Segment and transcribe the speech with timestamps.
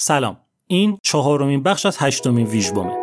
[0.00, 0.36] سلام.
[0.66, 2.97] این چهارمین بخش از هشتمین ویژبومه.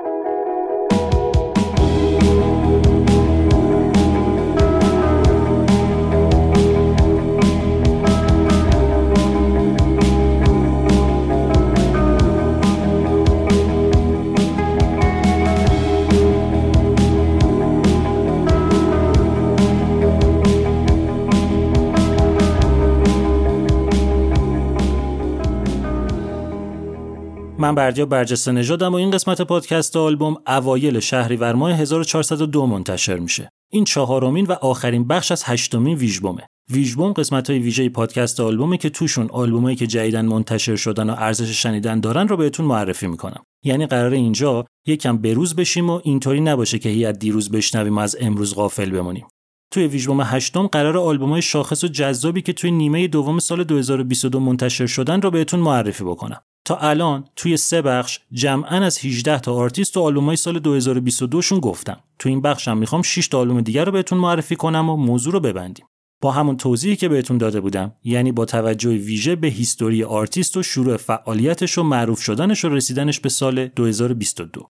[27.66, 33.50] من بردیا برجسته نژادم و این قسمت پادکست آلبوم اوایل شهریور ماه 1402 منتشر میشه.
[33.72, 36.48] این چهارمین و آخرین بخش از هشتمین ویژبومه.
[36.72, 41.62] ویژبوم قسمت های ویژه پادکست آلبومه که توشون آلبومایی که جدیدن منتشر شدن و ارزش
[41.62, 43.44] شنیدن دارن رو بهتون معرفی می‌کنم.
[43.64, 48.56] یعنی قراره اینجا یکم بروز بشیم و اینطوری نباشه که هی دیروز بشنویم از امروز
[48.56, 49.28] غافل بمونیم.
[49.74, 54.86] توی ویژبوم هشتم قراره آلبومای شاخص و جذابی که توی نیمه دوم سال 2022 منتشر
[54.86, 56.42] شدن رو بهتون معرفی بکنم.
[56.66, 61.60] تا الان توی سه بخش جمعا از 18 تا آرتیست و آلبومای سال 2022 شون
[61.60, 62.00] گفتم.
[62.20, 65.40] تو این بخشم می‌خوام 6 تا آلبوم دیگر رو بهتون معرفی کنم و موضوع رو
[65.40, 65.86] ببندیم.
[66.22, 70.64] با همون توضیحی که بهتون داده بودم یعنی با توجه ویژه به history آرتیست و
[70.64, 74.68] شروع فعالیتش و معروف شدنش و رسیدنش به سال 2022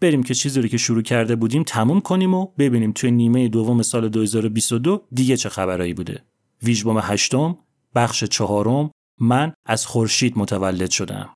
[0.00, 3.82] بریم که چیزی رو که شروع کرده بودیم تموم کنیم و ببینیم توی نیمه دوم
[3.82, 6.24] سال 2022 دیگه چه خبرایی بوده
[6.62, 7.58] ویژبوم هشتم
[7.94, 11.28] بخش چهارم من از خورشید متولد شدم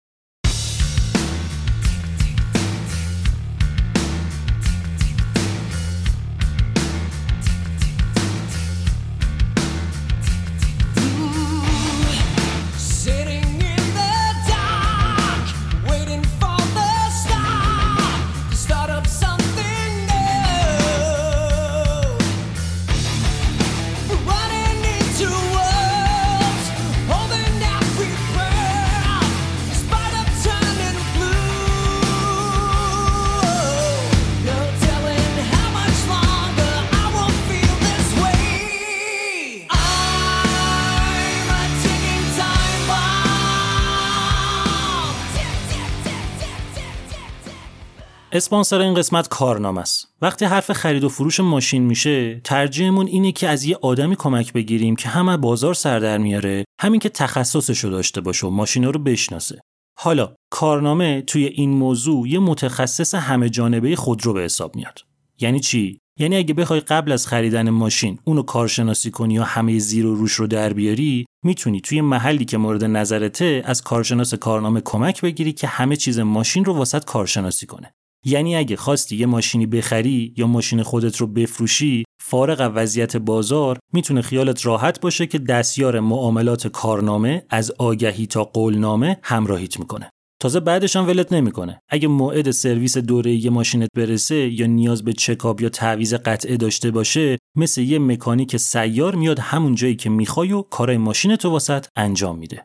[48.34, 50.14] اسپانسر این قسمت کارنامه است.
[50.22, 54.96] وقتی حرف خرید و فروش ماشین میشه، ترجیحمون اینه که از یه آدمی کمک بگیریم
[54.96, 59.00] که همه بازار سر در میاره، همین که تخصصش رو داشته باشه و ماشینا رو
[59.00, 59.60] بشناسه.
[59.98, 64.98] حالا کارنامه توی این موضوع یه متخصص همه جانبه خودرو به حساب میاد.
[65.40, 70.06] یعنی چی؟ یعنی اگه بخوای قبل از خریدن ماشین اونو کارشناسی کنی یا همه زیر
[70.06, 75.20] و روش رو در بیاری می‌تونی توی محلی که مورد نظرته از کارشناس کارنامه کمک
[75.20, 77.94] بگیری که همه چیز ماشین رو واسط کارشناسی کنه
[78.24, 83.78] یعنی اگه خواستی یه ماشینی بخری یا ماشین خودت رو بفروشی فارغ از وضعیت بازار
[83.92, 90.10] می‌تونه خیالت راحت باشه که دستیار معاملات کارنامه از آگهی تا قولنامه همراهیت می‌کنه.
[90.40, 91.80] تازه بعدش هم ولت نمی‌کنه.
[91.88, 96.90] اگه موعد سرویس دوره یه ماشینت برسه یا نیاز به چکاب یا تعویض قطعه داشته
[96.90, 102.38] باشه مثل یه مکانیک سیار میاد همون جایی که می‌خوای و کارای ماشینت واسط انجام
[102.38, 102.64] میده.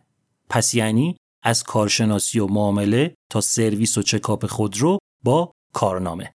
[0.50, 6.37] پس یعنی از کارشناسی و معامله تا سرویس و چکاپ خودرو با کارنامه.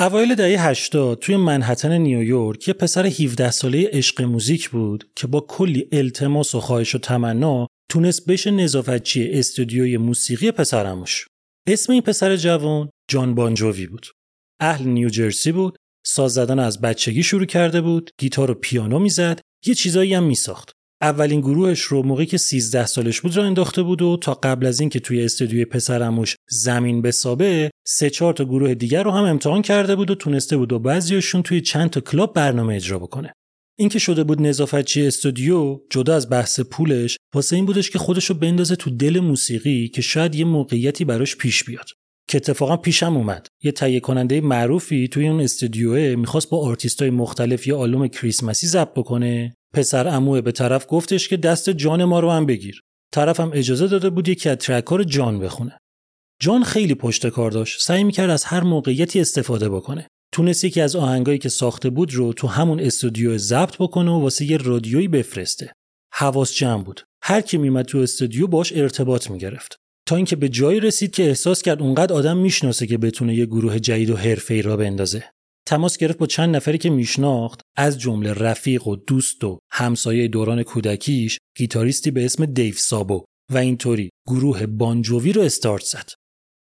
[0.00, 5.40] اوایل دهه 80 توی منحتن نیویورک یه پسر 17 ساله عشق موزیک بود که با
[5.40, 11.26] کلی التماس و خواهش و تمنا تونست بشه نظافتچی استودیوی موسیقی پسرموش.
[11.68, 14.06] اسم این پسر جوان جان بانجووی بود.
[14.60, 15.76] اهل نیوجرسی بود،
[16.06, 20.72] ساز زدن از بچگی شروع کرده بود، گیتار و پیانو می‌زد، یه چیزایی هم میساخت.
[21.02, 24.80] اولین گروهش رو موقعی که 13 سالش بود را انداخته بود و تا قبل از
[24.80, 29.96] اینکه توی استودیوی پسرموش زمین بسابه سه چهار تا گروه دیگر رو هم امتحان کرده
[29.96, 33.32] بود و تونسته بود و بعضیشون توی چند تا کلاب برنامه اجرا بکنه.
[33.78, 38.34] اینکه شده بود نظافتچی استودیو جدا از بحث پولش واسه این بودش که خودش رو
[38.34, 41.86] بندازه تو دل موسیقی که شاید یه موقعیتی براش پیش بیاد.
[42.28, 43.46] که اتفاقا پیشم اومد.
[43.62, 48.92] یه تهیه کننده معروفی توی اون استودیوه می‌خواست با آرتیستای مختلف یه آلبوم کریسمسی ضبط
[48.94, 49.54] بکنه.
[49.74, 52.80] پسر عموه به طرف گفتش که دست جان ما رو هم بگیر.
[53.12, 55.78] طرفم اجازه داده بود یکی از ترکار جان بخونه.
[56.40, 57.82] جان خیلی پشت کار داشت.
[57.82, 60.06] سعی می‌کرد از هر موقعیتی استفاده بکنه.
[60.32, 64.50] تونست یکی از آهنگایی که ساخته بود رو تو همون استودیو ضبط بکنه و واسه
[64.50, 65.72] یه رادیویی بفرسته.
[66.14, 67.00] حواس جمع بود.
[67.22, 69.76] هر کی میمد تو استودیو باش ارتباط می‌گرفت.
[70.06, 73.78] تا اینکه به جایی رسید که احساس کرد اونقدر آدم می‌شناسه که بتونه یه گروه
[73.78, 75.24] جدید و حرفه‌ای را بندازه.
[75.68, 77.60] تماس گرفت با چند نفری که میشناخت.
[77.76, 83.58] از جمله رفیق و دوست و همسایه دوران کودکیش گیتاریستی به اسم دیو سابو و
[83.58, 86.10] اینطوری گروه بانجووی رو استارت زد.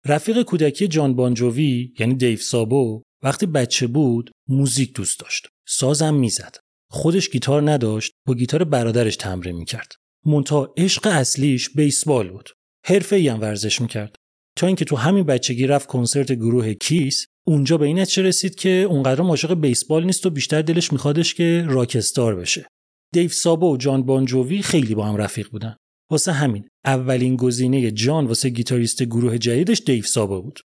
[0.05, 5.47] رفیق کودکی جان بانجووی یعنی دیو سابو وقتی بچه بود موزیک دوست داشت.
[5.67, 6.55] سازم می‌زد.
[6.91, 9.91] خودش گیتار نداشت با گیتار برادرش تمرین می‌کرد.
[10.25, 12.49] مونتا عشق اصلیش بیسبال بود.
[12.85, 14.15] حرفه ای هم ورزش می‌کرد.
[14.59, 18.69] تا اینکه تو همین بچگی رفت کنسرت گروه کیس اونجا به این نتیجه رسید که
[18.69, 22.67] اونقدر عاشق بیسبال نیست و بیشتر دلش میخوادش که راکستار بشه.
[23.13, 25.75] دیو سابو و جان بانجووی خیلی با هم رفیق بودن.
[26.11, 30.59] واسه همین اولین گزینه جان واسه گیتاریست گروه جدیدش دیو سابو بود.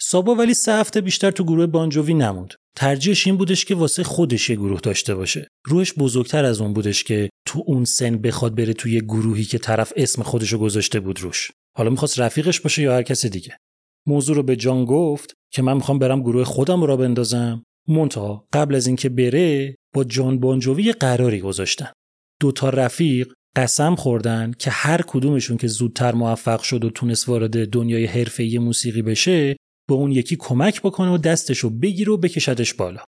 [0.00, 2.54] سابا ولی سه هفته بیشتر تو گروه بانجووی نموند.
[2.76, 5.48] ترجیحش این بودش که واسه خودش یه گروه داشته باشه.
[5.66, 9.92] روحش بزرگتر از اون بودش که تو اون سن بخواد بره توی گروهی که طرف
[9.96, 11.50] اسم خودشو گذاشته بود روش.
[11.76, 13.56] حالا می‌خواست رفیقش باشه یا هر کس دیگه
[14.06, 18.74] موضوع رو به جان گفت که من می‌خوام برم گروه خودم را بندازم مونتا قبل
[18.74, 21.92] از اینکه بره با جان بانجووی قراری گذاشتن
[22.40, 27.68] دو تا رفیق قسم خوردن که هر کدومشون که زودتر موفق شد و تونست وارد
[27.68, 29.56] دنیای حرفه‌ای موسیقی بشه
[29.88, 33.04] به اون یکی کمک بکنه و دستشو بگیره و بکشدش بالا.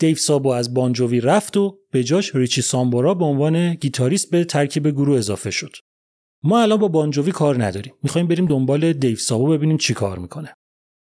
[0.00, 4.90] دیو سابو از بانجووی رفت و به جاش ریچی سامبورا به عنوان گیتاریست به ترکیب
[4.90, 5.76] گروه اضافه شد.
[6.44, 7.94] ما الان با بانجووی کار نداریم.
[8.02, 10.54] می‌خوایم بریم دنبال دیو سابو ببینیم چی کار می‌کنه.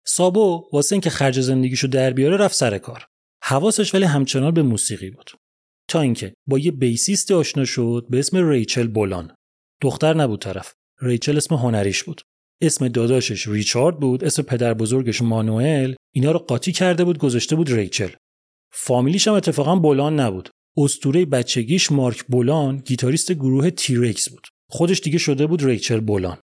[0.07, 3.07] سابو واسه اینکه خرج زندگیشو در بیاره رفت سر کار.
[3.43, 5.31] حواسش ولی همچنان به موسیقی بود.
[5.89, 9.35] تا اینکه با یه بیسیست آشنا شد به اسم ریچل بولان.
[9.81, 10.73] دختر نبود طرف.
[11.01, 12.23] ریچل اسم هنریش بود.
[12.63, 17.73] اسم داداشش ریچارد بود اسم پدر بزرگش مانوئل اینا رو قاطی کرده بود گذاشته بود
[17.73, 18.11] ریچل
[18.73, 25.19] فامیلیش هم اتفاقا بولان نبود استوره بچگیش مارک بولان گیتاریست گروه تیرکس بود خودش دیگه
[25.19, 26.39] شده بود ریچل بولان.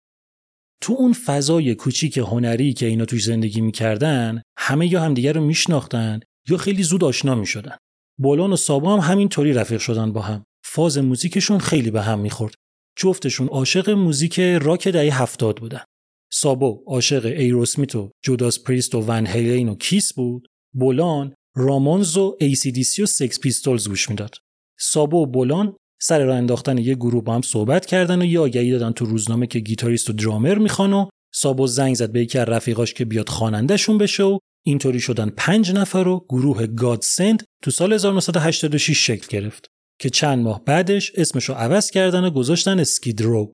[0.82, 6.20] تو اون فضای کوچیک هنری که اینا توش زندگی می‌کردن همه یا همدیگه رو میشناختن
[6.50, 7.78] یا خیلی زود آشنا می‌شدن.
[8.20, 10.44] بولان و سابا هم همینطوری رفیق شدن با هم.
[10.66, 12.54] فاز موزیکشون خیلی به هم می‌خورد.
[12.98, 15.84] جفتشون عاشق موزیک راک دهه هفتاد بودن.
[16.32, 20.48] سابو عاشق Aerosmith و Judas Priest و Van Halen و Kiss بود.
[20.74, 24.36] بولان Ramones و ACDC و Sex Pistols گوش می‌داد.
[24.80, 28.72] سابو و بولان سر راه انداختن یه گروه با هم صحبت کردن و یه آگهی
[28.72, 32.48] دادن تو روزنامه که گیتاریست و درامر می‌خوان و سابو زنگ زد به یکی از
[32.48, 37.72] رفیقاش که بیاد خوانندهشون بشه و اینطوری شدن پنج نفر و گروه گاد سند تو
[37.72, 39.68] سال 1986 شکل گرفت
[40.00, 43.54] که چند ماه بعدش اسمشو عوض کردن و گذاشتن اسکیدرو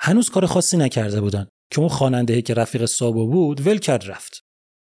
[0.00, 4.40] هنوز کار خاصی نکرده بودن که اون خواننده که رفیق سابو بود ول کرد رفت.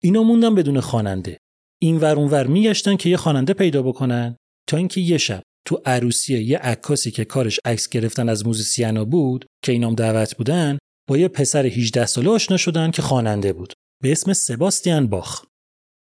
[0.02, 1.38] اینا موندن بدون خواننده.
[1.82, 4.36] این ور ور میگشتن که یه خواننده پیدا بکنن
[4.68, 9.46] تا اینکه یه شب تو عروسی یه عکاسی که کارش عکس گرفتن از موزیسینا بود
[9.64, 10.78] که اینام دعوت بودن
[11.08, 13.72] با یه پسر 18 ساله آشنا شدن که خواننده بود
[14.02, 15.44] به اسم سباستیان باخ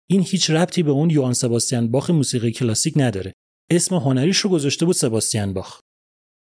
[0.09, 3.33] این هیچ ربطی به اون یوان سباستیان باخ موسیقی کلاسیک نداره
[3.71, 5.79] اسم هنریش رو گذاشته بود سباستیان باخ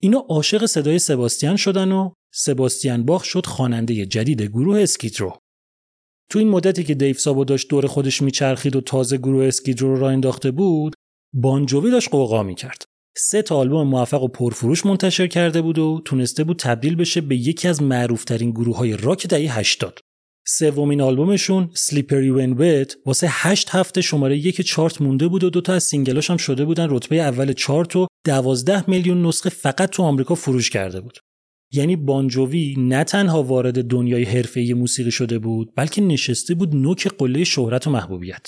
[0.01, 5.37] اینا عاشق صدای سباستیان شدن و سباستیان باخ شد خواننده جدید گروه اسکیدرو.
[6.31, 9.99] تو این مدتی که دیو سابو داشت دور خودش میچرخید و تازه گروه اسکیدرو رو
[9.99, 10.95] را انداخته بود،
[11.33, 12.83] بانجووی داشت قوقا می‌کرد.
[13.17, 17.35] سه تا آلبوم موفق و پرفروش منتشر کرده بود و تونسته بود تبدیل بشه به
[17.35, 19.99] یکی از معروفترین گروه های راک دهه 80.
[20.47, 25.73] سومین آلبومشون Slippery When Wet واسه هشت هفته شماره یک چارت مونده بود و دوتا
[25.73, 30.03] از single اش هم شده بودن رتبه اول چارت و دوازده میلیون نسخه فقط تو
[30.03, 31.19] آمریکا فروش کرده بود.
[31.73, 37.07] یعنی Bon Jovi نه تنها وارد دنیای حرفه‌ای موسیقی شده بود بلکه نشسته بود نوک
[37.07, 38.47] قله شهرت و محبوبیت.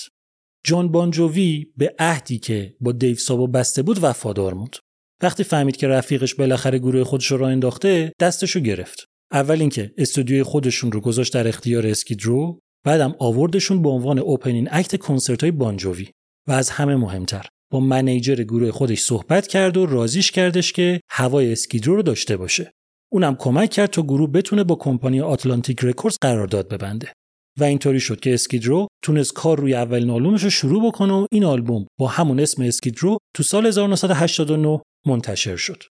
[0.63, 4.75] جان Bon Jovi به عهدی که با دیو سابو بسته بود وفادار موند.
[5.23, 9.05] وقتی فهمید که رفیقش بالاخره گروه خودش رو راه انداخته دستشو گرفت.
[9.31, 14.67] اول اینکه استودیوی خودشون رو گذاشت در اختیار Skid Row بعدم آوردشون به عنوان opening
[14.71, 16.07] act کنسرت های Bon Jovi
[16.47, 21.51] و از همه مهمتر با manager گروه خودش صحبت کرد و راضیش کردش که هوای
[21.51, 22.71] Skid Row رو داشته باشه
[23.11, 27.13] اونم کمک کرد تا گروه بتونه با کمپانی Atlantic Records قرارداد ببنده
[27.60, 31.25] و اینطوری شد که Skid Row تونست کار روی اولین آلبومش رو شروع بکنه و
[31.31, 35.84] این آلبوم با همون اسم Skid Row تو سال 1989 منتشر شد.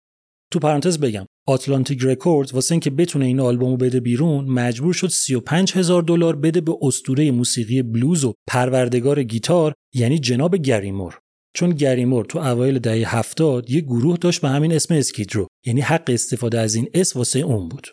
[0.52, 5.72] تو پرانتز بگم Atlantic Records واسه اینکه بتونه این آلبومو بده بیرون مجبور شد 35
[5.72, 11.18] هزار دلار بده به اسطوره موسیقی بلوز و پروردگار گیتار یعنی جناب Gary Moore
[11.54, 15.46] چون Gary Moore تو اوایل دهه هفتاد یه گروه داشت به همین اسم Skid Row
[15.66, 17.88] یعنی حق استفاده از این اسم واسه اون بود.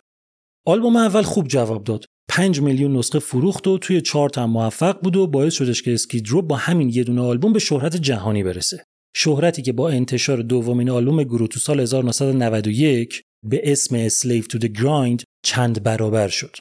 [0.66, 2.06] آلبوم اول خوب جواب داد.
[2.30, 6.21] 5 میلیون نسخه فروخت و توی چارت هم موفق بود و باعث شدش که Skid
[6.21, 8.84] Row با همین یه دونه آلبوم به شهرت جهانی برسه
[9.16, 14.70] شهرتی که با انتشار دومین آلبوم گروه تو سال 1991 به اسم Slave to the
[14.80, 16.58] Grind چند برابر شد.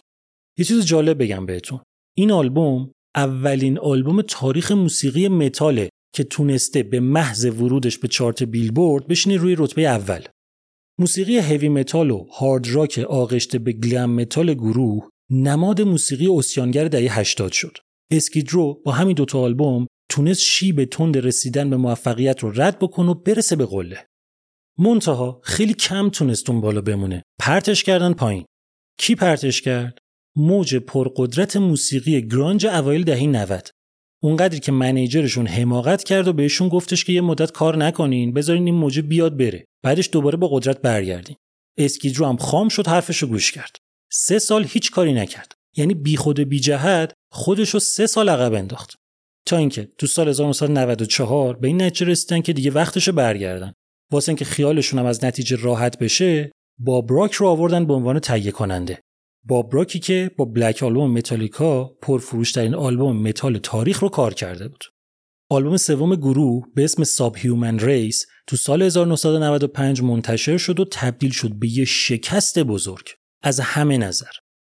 [0.58, 1.80] یه چیز جالب بگم بهتون.
[2.16, 9.06] این آلبوم اولین آلبوم تاریخ موسیقی متاله که تونسته به محض ورودش به چارت بیلبورد
[9.06, 10.20] بشینه روی رتبه اول.
[10.98, 17.18] موسیقی heavy metal و hard rock آغشته به glam metal گروه نماد موسیقی عصیانگر دهه
[17.18, 17.76] 80 شد.
[18.10, 23.14] اسکیدرو با همین دوتا آلبوم تونست شیب تند رسیدن به موفقیت رو رد بکنه و
[23.14, 24.06] برسه به قله.
[24.78, 27.22] منتها خیلی کم تونست اون بالا بمونه.
[27.40, 28.44] پرتش کردن پایین.
[28.98, 29.98] کی پرتش کرد؟
[30.36, 33.68] موج پرقدرت موسیقی گرانج اوایل دهه 90.
[34.22, 38.74] اونقدری که منیجرشون حماقت کرد و بهشون گفتش که یه مدت کار نکنین بذارین این
[38.74, 41.36] موجه بیاد بره بعدش دوباره با قدرت برگردین
[41.78, 43.76] اسکیدرو هم خام شد حرفشو گوش کرد
[44.12, 45.52] سه سال هیچ کاری نکرد.
[45.76, 48.94] یعنی بی خود بی جهت خودشو سه سال عقب انداخت.
[49.46, 53.72] تا اینکه تو سال 1994 به این نتیجه رسیدن که دیگه وقتشه برگردن.
[54.12, 58.50] واسه اینکه خیالشون هم از نتیجه راحت بشه باب راک رو آوردن به عنوان تهیه
[58.50, 59.00] کننده.
[59.44, 64.84] باب راکی که با Black Album متالیکا پرفروشترین آلبوم متال تاریخ رو کار کرده بود.
[65.50, 71.52] آلبوم سوم گروه به اسم Subhuman Race تو سال 1995 منتشر شد و تبدیل شد
[71.52, 73.08] به یه شکست بزرگ.
[73.44, 74.30] از همه نظر.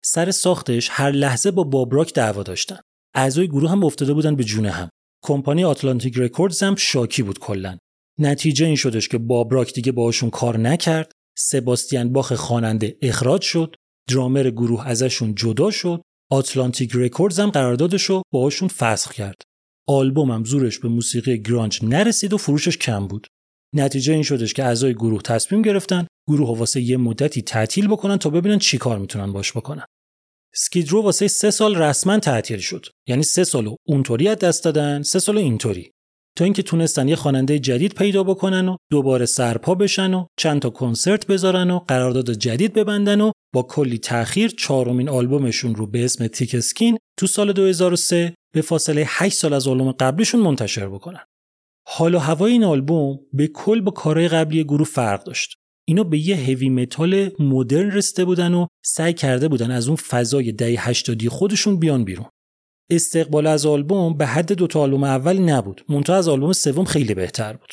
[0.06, 2.80] سر ساختش هر لحظه با باب راک دعوا داشتن.
[3.16, 4.90] اعضای گروه هم افتاده بودن به جون هم.
[5.24, 7.78] کمپانی Atlantic Records هم شاکی بود کلا.
[8.20, 13.76] نتیجه این شدش که باب راک دیگه باهاشون کار نکرد سباستیان باخ خواننده اخراج شد
[14.10, 19.42] درامر گروه ازشون جدا شد Atlantic Records هم قراردادش رو باهاشون فسخ کرد.
[19.88, 23.28] آلبوم هم زورش به موسیقی grunge نرسید و فروشش کم بود.
[23.76, 28.30] نتیجه این شدش که اعضای گروه تصمیم گرفتن گروه واسه یه مدتی تعطیل بکنن تا
[28.30, 29.86] ببینن چی کار می‌تونن باش بکنن.
[30.56, 32.86] سکیدرو واسه سه سال رسما تعطیل شد.
[33.08, 35.92] یعنی سه سال اونطوری از دست دادن سه سال اینطوری.
[36.38, 40.70] تا اینکه تونستن یه خواننده جدید پیدا بکنن و دوباره سرپا بشن و چند تا
[40.70, 46.28] کنسرت بذارن و قرارداد جدید ببندن و با کلی تأخیر چهارمین آلبومشون رو به اسم
[46.28, 51.24] تیک اسکین تو سال 2003 به فاصله 8 سال از آلبوم قبلیشون منتشر بکنن.
[51.92, 55.56] حال و هوای این آلبوم به کل با کارهای قبلی گروه فرق داشت.
[55.88, 60.52] اینا به یه heavy metal مدرن رسیده بودن و سعی کرده بودن از اون فضای
[60.52, 62.26] دهه 80 خودشون بیان بیرون.
[62.92, 65.86] استقبال از آلبوم به حد دوتا آلبوم اول نبود.
[65.90, 67.70] منتها از آلبوم سوم خیلی بهتر بود.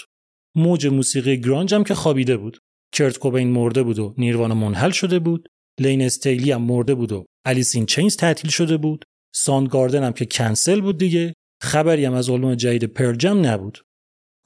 [0.54, 2.58] موج موسیقی grunge هم که خوابیده بود.
[2.92, 5.48] کرت کوبین مرده بود و نیروانا منحل شده بود.
[5.80, 9.04] لین استیلی هم مرده بود و Alice in Chains تعطیل شده بود.
[9.34, 11.34] ساند گاردن هم که کنسل بود دیگه.
[11.62, 13.85] خبری هم از آلبوم جدید پرجم نبود.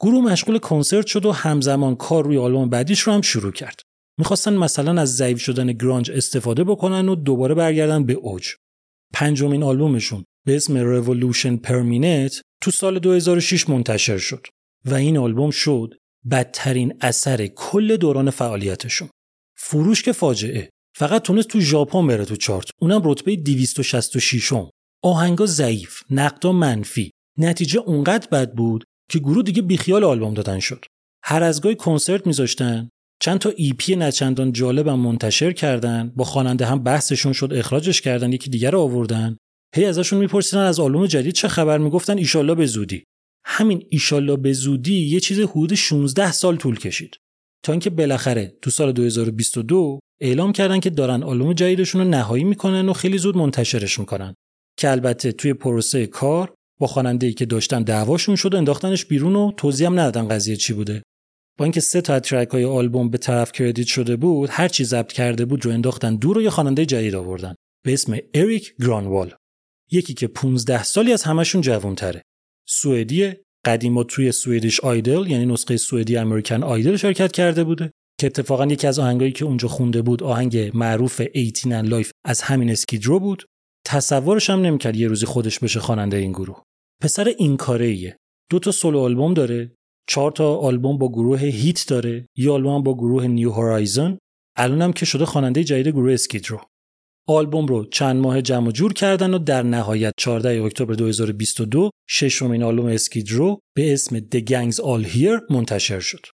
[0.00, 3.82] گروه مشغول کنسرت شد و همزمان کار روی آلبوم بعدیش رو هم شروع کرد
[4.18, 8.48] می‌خواستن مثلا از ضعیف شدن گرانج استفاده بکنن و دوباره برگردن به اوج
[9.14, 14.46] پنجمین آلبومشون به اسم Revolution Per Minute تو سال 2006 منتشر شد
[14.84, 15.94] و این آلبوم شد
[16.30, 19.08] بدترین اثر کل دوران فعالیتشون.
[19.56, 20.70] فروش که فاجعه.
[20.96, 22.66] فقط تونست تو ژاپن بره تو چارت.
[22.80, 24.70] اونم رتبه 266 م.
[25.02, 27.10] آهنگا ضعیف، نقدا منفی.
[27.38, 30.84] نتیجه اونقدر بد بود که گروه دیگه بیخیال آلبوم دادن شد.
[31.24, 32.88] هر از گاهی کنسرت میذاشتن.
[33.22, 36.12] چند تا ایپی نچندان جالبم منتشر کردن.
[36.16, 39.36] با خواننده هم بحثشون شد اخراجش کردن یکی دیگر رو آوردن.
[39.74, 43.04] هی ازشون میپرسیدن از آلبوم جدید چه خبر؟ می‌گفتن ایشالله به زودی.
[43.44, 47.16] همین ایشالله به زودی یه چیز حدود 16 سال طول کشید.
[47.64, 52.88] تا اینکه بالاخره تو سال 2022 اعلام کردن که دارن آلبوم جدیدشون رو نهایی می‌کنن
[52.88, 54.34] و خیلی زود منتشرش می‌کنن.
[54.78, 59.86] که البته توی پروسه کار با خواننده که داشتن دعواشون شد انداختنش بیرون و توضیح
[59.86, 61.02] هم ندادن قضیه چی بوده.
[61.58, 65.12] با اینکه سه تا ترک های آلبوم به طرف کردیت شده بود هر چی ضبط
[65.12, 69.34] کرده بود رو انداختن دور و یه خواننده جدید آوردن به اسم اریک گرانوال.
[69.90, 72.22] یکی که 15 سالی از همشون جوانتره.
[72.68, 73.32] سوئدی
[73.64, 78.86] قدیما توی Swedish Idol یعنی نسخه سوئدی American Idol شرکت کرده بوده که اتفاقا یکی
[78.86, 83.20] از آهنگایی که اونجا خونده بود آهنگ معروف 18 and Life از همین Skid Row
[83.20, 83.46] بود.
[83.86, 86.62] تصورش هم نمی‌کرد یه روزی خودش بشه خواننده این گروه.
[87.00, 88.16] پسر این کاره ایه
[88.50, 89.72] دو تا سولو آلبوم داره
[90.08, 94.18] چهار تا آلبوم با گروه H.E.A.T داره یه آلبوم با گروه New Horizon
[94.56, 96.60] الانم که شده خواننده جدید گروه Skid Row
[97.28, 102.86] آلبوم رو چند ماه جمع جور کردن و در نهایت 14 اکتبر 2022 ششمین آلبوم
[102.86, 106.26] Skid Row به اسم The Gangs All Here منتشر شد.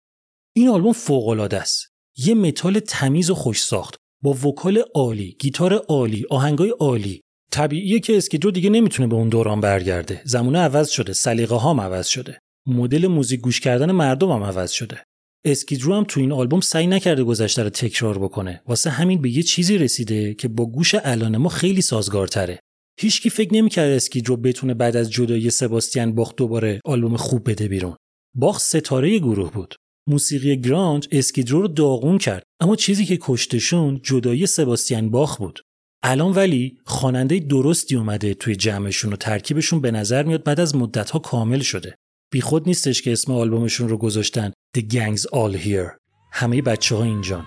[0.57, 1.89] این آلبوم فوق العاده است.
[2.19, 7.23] یه متال تمیز و خوش ساخت با vocal عالی، گیتار عالی، آهنگای عالی.
[7.57, 10.21] طبیعیه که Skid Row دیگه نمی‌تونه به اون دوران برگرده.
[10.25, 12.39] زمونه عوض شده، سلیقه هم عوض شده.
[12.67, 15.03] مدل موزیک گوش کردن مردم هم عوض شده.
[15.45, 18.63] Skid Row هم تو این آلبوم سعی نکرده گذشته رو تکرار بکنه.
[18.67, 22.61] واسه همین به یه چیزی رسیده که با گوش الان ما خیلی سازگارتره.
[23.01, 27.69] هیچکی فکر نمی‌کرد Skid Row بتونه بعد از جدایی سباستیان باخ دوباره آلبوم خوب بده
[27.69, 27.97] بیرون.
[28.35, 29.75] باخ ستاره گروه بود.
[30.09, 35.61] موسیقی گرانج اسکیدرو رو داغون کرد اما چیزی که کشتشون جدایی سباستیان باخ بود.
[36.03, 41.19] الان ولی خواننده درستی اومده توی جمعشون و ترکیبشون به نظر میاد بعد از مدتها
[41.19, 41.95] کامل شده.
[42.33, 45.91] بیخود نیستش که اسم آلبومشون رو گذاشتن The Gangs All Here.
[46.33, 47.47] همه بچه ها اینجان.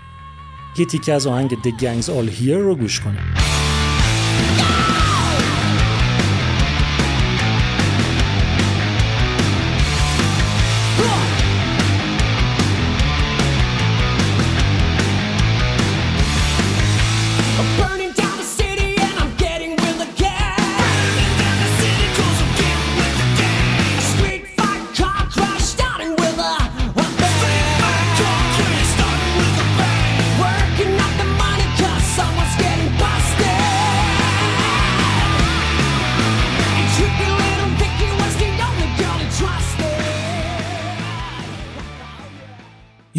[0.80, 3.59] یه تیکه از آهنگ The Gangs All Here رو گوش کنیم.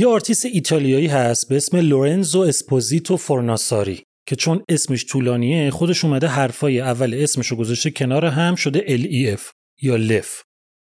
[0.00, 6.26] یه آرتیست ایتالیایی هست به اسم لورنزو اسپوزیتو فورناساری که چون اسمش طولانیه خودش اومده
[6.26, 9.40] حرفای اول اسمش رو گذاشته کنار هم شده L-E-F
[9.82, 10.42] یا لف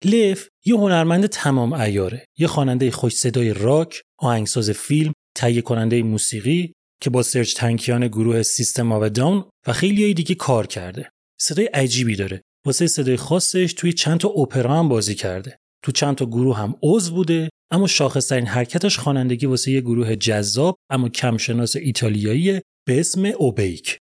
[0.04, 6.72] لف یه هنرمند تمام عیاره یه خواننده خوش صدای راک آهنگساز فیلم تهیه کننده موسیقی
[7.00, 11.10] که با سرژ تانکیان گروه System of a Down و خیلی دیگه کار کرده.
[11.40, 12.42] صدای عجیبی داره.
[12.66, 15.58] واسه صدای خاصش توی چند تا اپرا هم بازی کرده.
[15.84, 20.76] تو چند تا گروه هم عضو بوده اما شاخصترین حرکتش خوانندگی واسه یه گروه جذاب
[20.90, 23.98] اما کمشناس ایتالیایی به اسم اوبیک.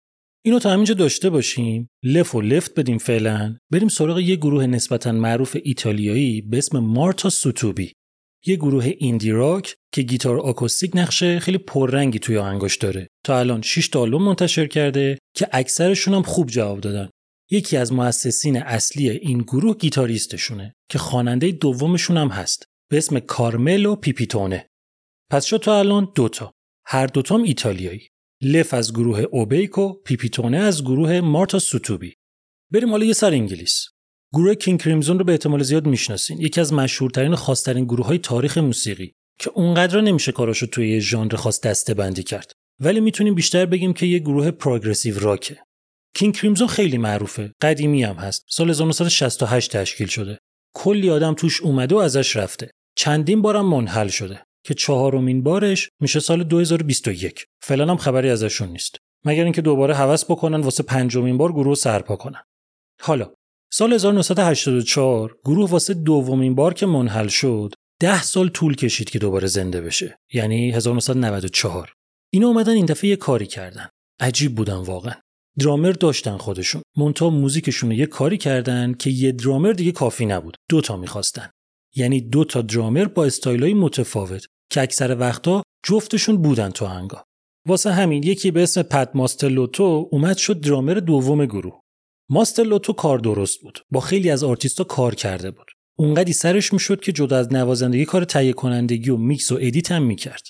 [0.45, 5.11] اینو تا همینجا داشته باشیم لف و لفت بدیم فعلا بریم سراغ یه گروه نسبتا
[5.11, 7.93] معروف ایتالیایی به اسم مارتا سوتوبی.
[8.45, 13.07] یه گروه ایندی راک که گیتار آکوستیک نقشه خیلی پررنگی توی آهنگاش داره.
[13.25, 17.09] تا الان 6 تا آلبوم منتشر کرده که اکثرشون هم خوب جواب دادن.
[17.49, 22.63] یکی از مؤسسین اصلی این گروه گیتاریستشونه که خواننده دومشون هم هست.
[22.89, 24.69] به اسم کارملو پیپیتونه.
[25.31, 26.51] پس شد تو الان دوتا
[26.85, 28.07] هر دوتام ایتالیایی.
[28.41, 32.13] لف از گروه اوبیکو پیپیتونه از گروه مارتا سوتوبی.
[32.71, 33.85] بریم حالا یه سر انگلیس.
[34.33, 36.41] گروه کینگ کریمزون رو به احتمال زیاد می‌شناسین.
[36.41, 40.99] یکی از مشهورترین و خاصترین گروه های تاریخ موسیقی که اونقدر نمیشه کاراشو توی یه
[40.99, 42.51] ژانر خاص دسته بندی کرد.
[42.79, 45.66] ولی می‌تونیم بیشتر بگیم که یه گروه پروگرسیو راکه.
[46.17, 47.53] کینگ کریمزون خیلی معروفه.
[47.61, 48.45] قدیمی هم هست.
[48.49, 50.39] سال 1968 تشکیل شده.
[50.75, 52.71] کلی آدم توش اومده و ازش رفته.
[52.95, 58.95] چندین بارم منحل شده که چهارمین بارش میشه سال 2021 فعلا هم خبری ازشون نیست.
[59.25, 62.43] مگر اینکه دوباره هوس بکنن واسه پنجمین بار گروه سرپا کنن.
[63.01, 63.33] حالا
[63.73, 69.47] سال 1984 گروه واسه دومین بار که منحل شد ده سال طول کشید که دوباره
[69.47, 70.19] زنده بشه.
[70.33, 71.93] یعنی 1994
[72.33, 73.89] اینا اومدن این دفعه یه کاری کردن.
[74.19, 75.13] عجیب بودن واقعا.
[75.59, 76.81] درامر داشتن خودشون.
[76.97, 80.55] مونتا موزیکشون یه کاری کردن که یه درامر دیگه کافی نبود.
[80.69, 81.49] دوتا می‌خواستن.
[81.95, 87.23] یعنی دو تا درامر با استایلای متفاوت که اکثر وقتا جفتشون بودن تو هنگا
[87.67, 91.81] واسه همین یکی به اسم پد ماستلوتو اومد شد درامر دوم گروه.
[92.29, 93.79] ماستلوتو کار درست بود.
[93.91, 95.67] با خیلی از آرتیستا کار کرده بود.
[95.97, 100.03] اونقدی سرش می‌شد که جدا از نوازندگی کار تهیه کنندگی و میکس و edit هم
[100.03, 100.47] می‌کرد.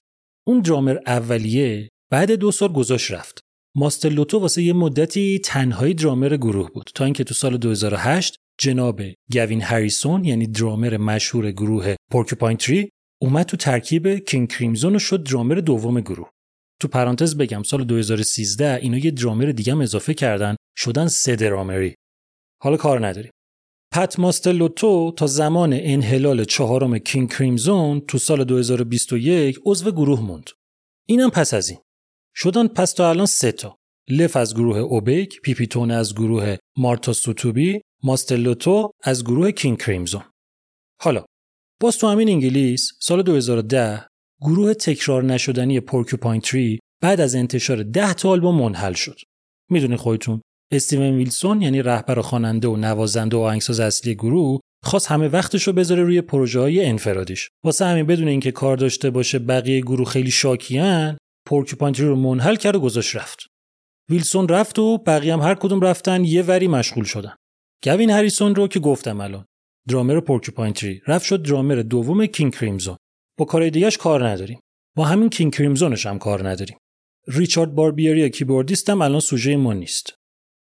[0.48, 3.40] اون درامر اولیه بعد دو سال گذاشت رفت.
[3.80, 9.62] ماستلوتو واسه یه مدتی تنهایی درامر گروه بود تا اینکه تو سال 2008 جناب گوین
[9.62, 12.90] هریسون یعنی درامر مشهور گروه Porcupine Tree
[13.22, 16.30] اومد تو ترکیب King Crimson و شد درامر دوم گروه.
[16.82, 21.96] تو پرانتز بگم سال 2013 اینا یه درامر دیگه هم اضافه کردن شدن سه درامری.
[22.64, 23.32] حالا کار نداریم.
[23.94, 30.50] پت ماستلوتو تا زمان انحلال چهارم King Crimson تو سال 2021 عضو گروه موند.
[31.08, 31.80] اینم پس از این.
[32.40, 33.78] شدن پس تا الان سه تا.
[34.10, 40.22] لف از گروه Obake پیپیتونه از گروه Marta Sui Tubi ماستلوتو از گروه King Crimson.
[41.02, 41.26] حالا
[41.82, 44.08] باز تو همین انگلیس سال 2010
[44.42, 49.20] گروه تکرار نشدنی Porcupine Tree بعد از انتشار 10 تا آلبوم منحل شد.
[49.72, 55.28] می‌دونی خودتون استیون ویلسون یعنی رهبر خواننده و نوازنده و آهنگساز اصلی گروه خواست همه
[55.28, 57.50] وقتش رو بذاره روی پروژه های انفرادیش.
[57.64, 62.56] واسه همین بدون اینکه کار داشته باشه بقیه گروه خیلی شاکیان پورکوپاین تری رو منحل
[62.56, 63.40] کرد و گذاشت رفت.
[64.10, 67.36] ویلسون رفت و بقیه هم هر کدوم رفتن یه وری مشغول شدن.
[67.84, 69.46] گوین هریسون رو که گفتم الان.
[69.88, 72.98] درامر پورکوپاین تری رفت شد درامر دوم کینگ کریمزون.
[73.38, 74.60] با کارهای دیگهش کار نداریم.
[74.96, 76.78] با همین King Crimson ش هم کار نداریم.
[77.28, 80.14] ریچارد باربیری keyboardist هم الان سوژه ما نیست.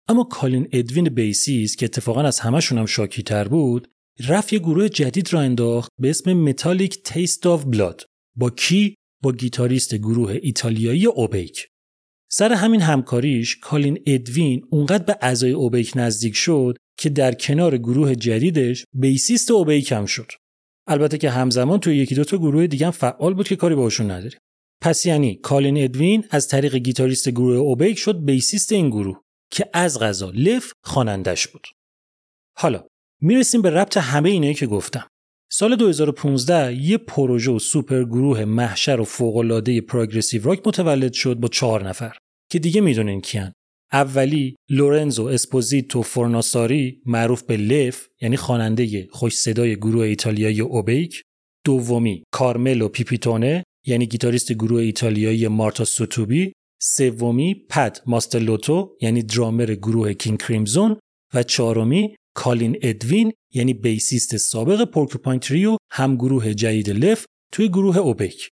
[0.08, 3.88] اما کالین ادوین bassist که اتفاقا از همشون هم شاکی تر بود
[4.28, 8.04] رفت یه گروه جدید راه انداخت به اسم Metallic Taste of Blood
[8.36, 11.68] با کی؟ با گیتاریست گروه ایتالیایی Obake.
[12.30, 18.14] سر همین همکاریش کالین ادوین اونقدر به اعضای Obake نزدیک شد که در کنار گروه
[18.14, 20.32] جدیدش bassist Obake هم شد.
[20.86, 24.10] البته که همزمان توی یکی دو تا گروه دیگه هم فعال بود که کاری باشون
[24.10, 24.38] نداریم.
[24.80, 29.98] پس یعنی کالین ادوین از طریق گیتاریست گروه Obake شد bassist این گروه که از
[29.98, 31.66] قضا لف خوانندش بود.
[32.58, 32.86] حالا
[33.20, 35.08] می‌رسیم به ربط همه اینایی که گفتم.
[35.54, 41.48] سال 2015 یه پروژه و سوپر گروه محشر و فوقالعاده progressive rock متولد شد با
[41.48, 42.16] چهار نفر
[42.50, 43.52] که دیگه می‌دونین کیان.
[43.92, 51.22] اولی لورنزو اسپوزیتو فورناساری معروف به لف یعنی خواننده خوش صدای گروه ایتالیایی Obake.
[51.64, 56.52] دومی کارملو پیپیتونه یعنی گیتاریست گروه ایتالیایی Marta Sui Tubi.
[56.82, 60.96] سومی پت ماستلوتو یعنی درامر گروه King Crimson.
[61.34, 67.68] و چهارمی کالین ادوین یعنی bassist سابق Porcupine Tree و هم گروه جدید لف توی
[67.68, 68.48] گروه Obake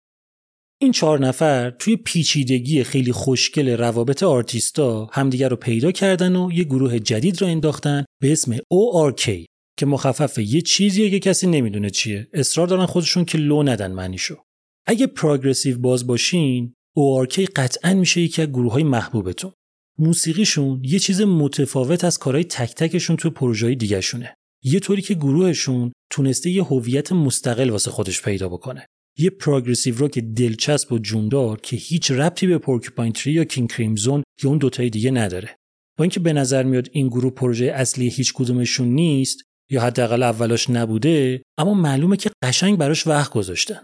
[0.81, 6.63] این چهار نفر توی پیچیدگی خیلی خوشگل روابط آرتیستا همدیگر رو پیدا کردن و یه
[6.63, 9.45] گروه جدید رو انداختن به اسم ORK
[9.79, 12.27] که مخفف یه چیزیه که کسی نمی‌دونه چیه.
[12.33, 14.43] اصرار دارن خودشون که لو ندن معنیشو.
[14.87, 19.51] اگه پروگرسیو باز باشین ORK قطعا میشه یکی از گروه های محبوبتون.
[19.99, 24.35] موسیقیشون یه چیز متفاوت از کارهای تک تکشون تو پروژه‌های دیگه شونه.
[24.63, 28.85] یه طوری که گروهشون تونسته یه هویت مستقل واسه خودش پیدا بکنه.
[29.17, 34.23] یه پروگرسیو راک دلچسب و جوندار که هیچ ربطی به پورکوپاین تری یا کینگ کریمزون
[34.43, 35.55] یا اون دوتای دیگه نداره.
[35.97, 40.69] با اینکه به نظر میاد این گروه پروژه اصلی هیچ کدومشون نیست یا حداقل اولاش
[40.69, 43.83] نبوده اما معلومه که قشنگ براش وقت گذاشتن.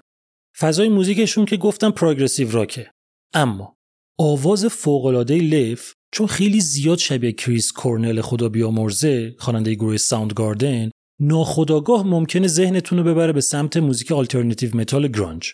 [0.58, 2.92] فضای موزیکشون که گفتم progressive rock ـه
[3.34, 3.76] اما
[4.20, 12.08] آواز فوق‌العاده لف چون خیلی زیاد شبیه کریس کورنل خدا بیامرزه خواننده گروه Soundgarden ناخودآگاه
[12.08, 15.52] ممکنه ذهنتون رو ببره به سمت موزیک alternative metal grunge.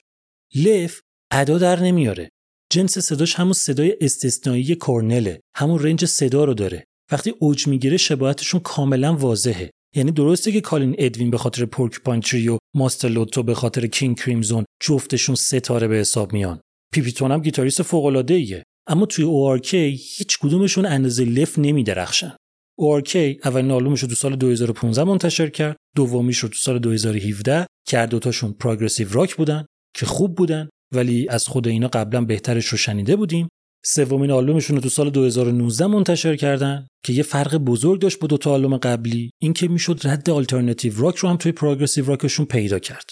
[0.56, 2.30] لف ادا در نمیاره.
[2.72, 6.86] جنس صداش همون صدای استثنایی کورنله همون رنج صدا رو داره.
[7.12, 9.72] وقتی اوج می‌گیره شباهتشون کاملا واضحه.
[9.96, 14.66] یعنی درسته که کالین ادوین به خاطر Porcupine Tree و ماستلوتو به خاطر King Crimson
[14.82, 16.62] جفتشون ستاره به حساب میان.
[16.94, 22.36] پیپیتون هم گیتاریست فوق العاده ایه اما توی ORK هیچ کدومشون اندازه لف نمی درخشن.
[22.82, 27.98] ORK اولین آلبومش رو تو سال 2015 منتشر کرد، دومیش رو تو سال 2017 که
[27.98, 29.66] هر دوتاشون progressive rock بودن
[29.96, 33.48] که خوب بودن ولی از خود اینا قبلا بهترش رو شنیده بودیم.
[33.86, 38.38] سومین آلبومشون رو تو سال 2019 منتشر کردن که یه فرق بزرگ داشت با دو
[38.38, 42.80] تا آلبوم قبلی اینکه می‌شد رد alternative rock رو هم توی progressive rock شون پیدا
[42.80, 43.10] کرد.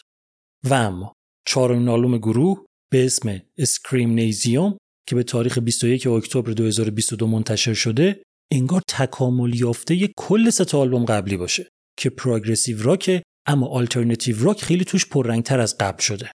[0.63, 1.13] و اما
[1.47, 4.77] چهارمین آلبوم گروه به اسم Screamnasium
[5.09, 11.37] که به تاریخ 21 اکتبر 2022 منتشر شده انگار تکامل یافته کل سه آلبوم قبلی
[11.37, 16.31] باشه که پروگرسیو راک اما آلترناتیو راک خیلی توش پررنگتر از قبل شده.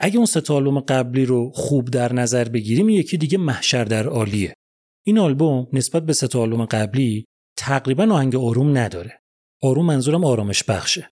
[0.00, 4.54] اگه اون سه آلبوم قبلی رو خوب در نظر بگیریم یکی دیگه محشر در عالیه.
[5.06, 7.24] این آلبوم نسبت به سه آلبوم قبلی
[7.58, 9.20] تقریبا آهنگ آروم نداره.
[9.62, 11.10] آروم منظورم آرامش بخشه.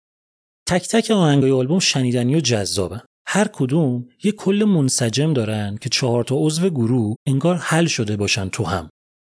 [0.68, 3.00] تک تک آهنگای آلبوم شنیدنی و جذابن.
[3.26, 8.48] هر کدوم یه کل منسجم دارن که چهار تا عضو گروه انگار حل شده باشن
[8.48, 8.90] تو هم.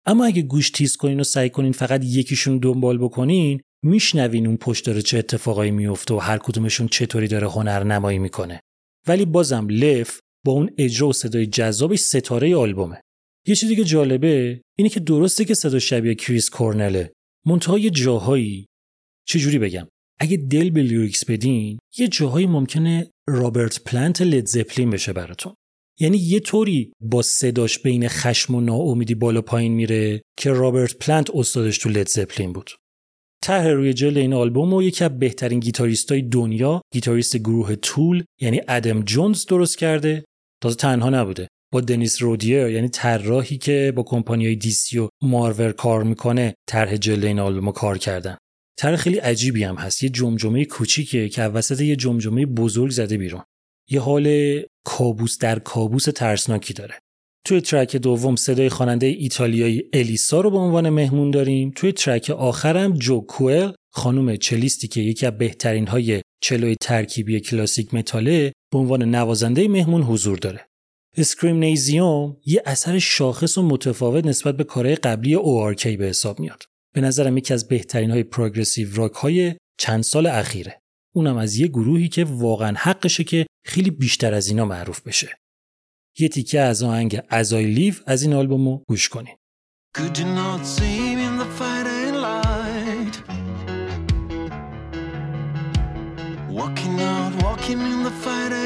[0.05, 4.85] اما اگه گوش تیز کنین و سعی کنین فقط یکیشون دنبال بکنین میشنوین اون پشت
[4.85, 8.59] داره چه اتفاقایی میفته و هر کدومشون چطوری داره هنر نمایی می‌کنه.
[9.07, 13.01] ولی بازم لف با اون اجرا و صدای جذابش ستاره آلبومه.
[13.47, 17.13] یه چیزی که جالبه اینه که درسته که صدا شبیه کریس کورنله.
[17.45, 18.65] منتها یه جاهایی
[19.27, 19.87] چجوری بگم؟
[20.19, 25.53] اگه دل به lyrics بدین یه جاهایی ممکنه رابرت پلنت Led Zeppelin بشه براتون.
[25.99, 31.29] یعنی یه طوری با صداش بین خشم و ناامیدی بالا پایین میره که رابرت پلنت
[31.33, 32.71] استادش تو Led Zeppelin بود.
[33.43, 39.01] طرح روی جلد این آلبومو یکی از بهترین گیتاریستای دنیا گیتاریست گروه Tool یعنی ادم
[39.01, 40.25] جونز درست کرده.
[40.61, 41.47] تازه تنها نبوده.
[41.73, 47.25] با دنیس رودیر یعنی طراحی که با کمپانیای DC و مارور کار می‌کنه طرح جلد
[47.25, 48.37] این آلبوم کار کردن.
[48.77, 50.03] طرح خیلی عجیبی هم هست.
[50.03, 53.41] یه جمجمه کوچیکه که وسط یه جمجمه بزرگ زده بیرون.
[53.89, 56.95] یه حال کابوس در کابوس ترسناکی داره.
[57.45, 61.71] توی ترک دوم صدای خواننده ایتالیایی الیسا رو به عنوان مهمون داریم.
[61.75, 67.93] توی ترک آخرم جو کوئل خانم چلیستی که یکی از بهترین های چلوی ترکیبی کلاسیک
[67.93, 70.65] متاله به عنوان نوازنده مهمون حضور داره.
[71.17, 76.63] Screamnasium یه اثر شاخص و متفاوت نسبت به کارهای قبلی ORK به حساب میاد.
[76.93, 80.81] به نظرم یکی از بهترین های progressive rock های چند سال اخیره.
[81.15, 85.37] اونم از یه گروهی که واقعا حقشه که خیلی بیشتر از اینا معروف بشه.
[86.19, 89.35] یه تیکه از آهنگ از آی لیو از این آلبوم رو گوش کنین.
[96.59, 98.62] Walking out, walking in the fighting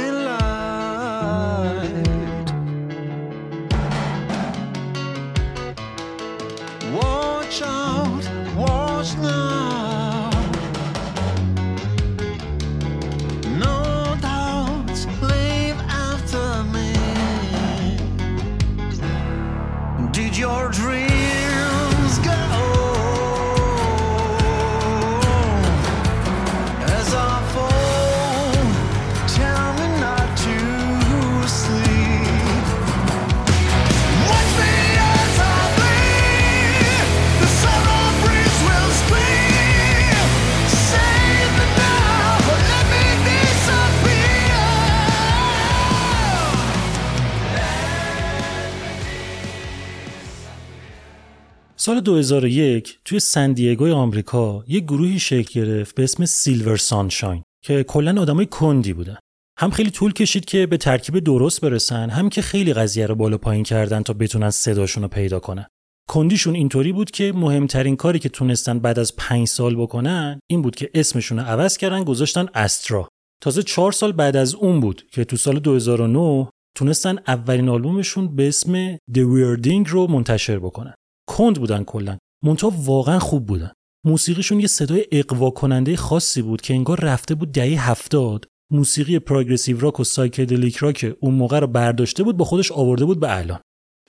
[51.88, 58.22] سال 2001 توی سندیگوی آمریکا یه گروهی شکل گرفت به اسم سیلور سانشاین که کلا
[58.22, 59.18] آدمای کندی بودن.
[59.60, 63.38] هم خیلی طول کشید که به ترکیب درست برسن هم که خیلی قضیه رو بالا
[63.38, 65.66] پایین کردن تا بتونن صداشون رو پیدا کنن.
[66.10, 70.76] کندیشون اینطوری بود که مهمترین کاری که تونستن بعد از پنج سال بکنن این بود
[70.76, 73.10] که اسمشون رو عوض کردن گذاشتن استرا.
[73.42, 78.48] تازه چهار سال بعد از اون بود که تو سال 2009 تونستن اولین آلبومشون به
[78.48, 80.94] اسم The Weirding رو منتشر بکنن.
[81.28, 82.18] کند بودن کلا.
[82.44, 83.72] منتها واقعا خوب بودن.
[84.06, 88.46] موسیقیشون یه صدای اغوا کننده خاصی بود که انگار رفته بود دهه هفتاد.
[88.72, 93.20] موسیقی progressive rock و psychedelic rock اون موقع رو برداشته بود با خودش آورده بود
[93.20, 93.60] به الان.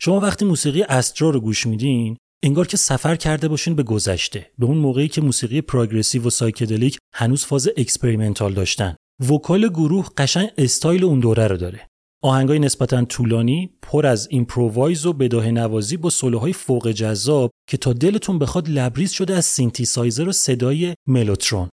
[0.00, 4.50] شما وقتی موسیقی Astra رو گوش میدین انگار که سفر کرده باشین به گذشته.
[4.59, 8.96] به اون موقعی که موسیقی progressive و psychedelic هنوز فاز experimental داشتن.
[9.31, 11.88] vocal گروه قشنگ استایل اون دوره رو داره.
[12.22, 17.92] آهنگای نسبتا طولانی پر از improvise و بداهه نوازی با سولوهای فوق جذاب که تا
[17.92, 21.68] دلتون بخواد لبریز شده از سینتیسایزر و صدای ملوترون.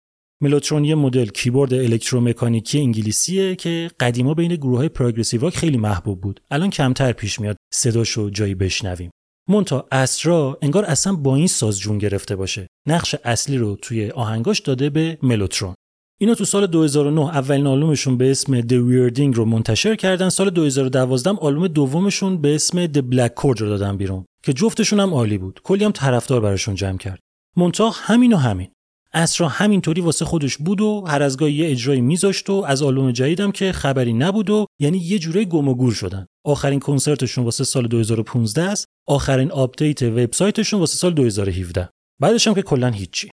[0.43, 6.41] ملوترون یه مدل کیبورد الکترومکانیکی انگلیسیه که قدیما بین گروه های progressive خیلی محبوب بود.
[6.51, 7.57] الان کمتر پیش میاد.
[7.73, 9.11] صداشو جایی بشنویم.
[9.49, 12.67] منتها Astra انگار اصلا با این ساز جون گرفته باشه.
[12.89, 15.75] نقش اصلی رو توی آهنگاش داده به ملوترون.
[16.23, 20.29] اینا تو سال 2009 اولین آلبومشون به اسم The Weirding رو منتشر کردن.
[20.29, 25.15] سال 2012 آلبوم دومشون به اسم The Black Chord رو دادن بیرون که جفتشون هم
[25.15, 25.61] عالی بود.
[25.65, 27.19] کلی هم طرفدار براشون جمع کرد.
[27.57, 28.69] منتها همین و همین.
[29.15, 33.13] Astra همینطوری واسه خودش بود و هر از گاهی یه اجرایی میذاشت و از آلبوم
[33.13, 36.27] جدیدم که خبری نبود و یعنی یه جوره گم و گور شدن.
[36.45, 38.87] آخرین کنسرتشون واسه سال 2015 است.
[39.09, 41.89] آخرین آپدیت وبسایتشون واسه سال 2017
[42.21, 43.31] بعدش هم که کلا هیچی.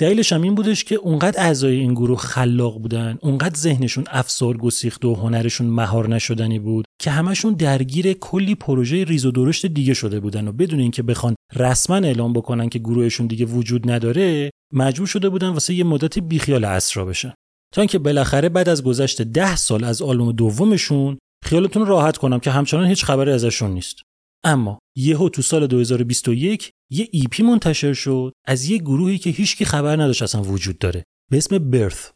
[0.00, 5.08] دلیلش هم این بودش که اونقدر اعضای این گروه خلاق بودن اونقدر ذهنشون افسار گسیخته
[5.08, 10.20] و هنرشون مهار نشدنی بود که همشون درگیر کلی پروژه ریز و درشت دیگه شده
[10.20, 15.28] بودن و بدون اینکه بخوان رسما اعلام بکنن که گروهشون دیگه وجود نداره مجبور شده
[15.28, 17.34] بودن واسه یه مدتی بیخیال اسرا بشن.
[17.74, 22.50] تا اینکه بالاخره بعد از گذشت ده سال از آلبوم دومشون خیالتون راحت کنم که
[22.50, 24.02] همچنان هیچ خبری ازشون نیست.
[24.46, 29.96] اما یهو تو سال 2021 یه EP منتشر شد از یه گروهی که هیچکی خبر
[29.96, 31.04] نداشت اصلا وجود داره.
[31.30, 32.10] به اسم Birth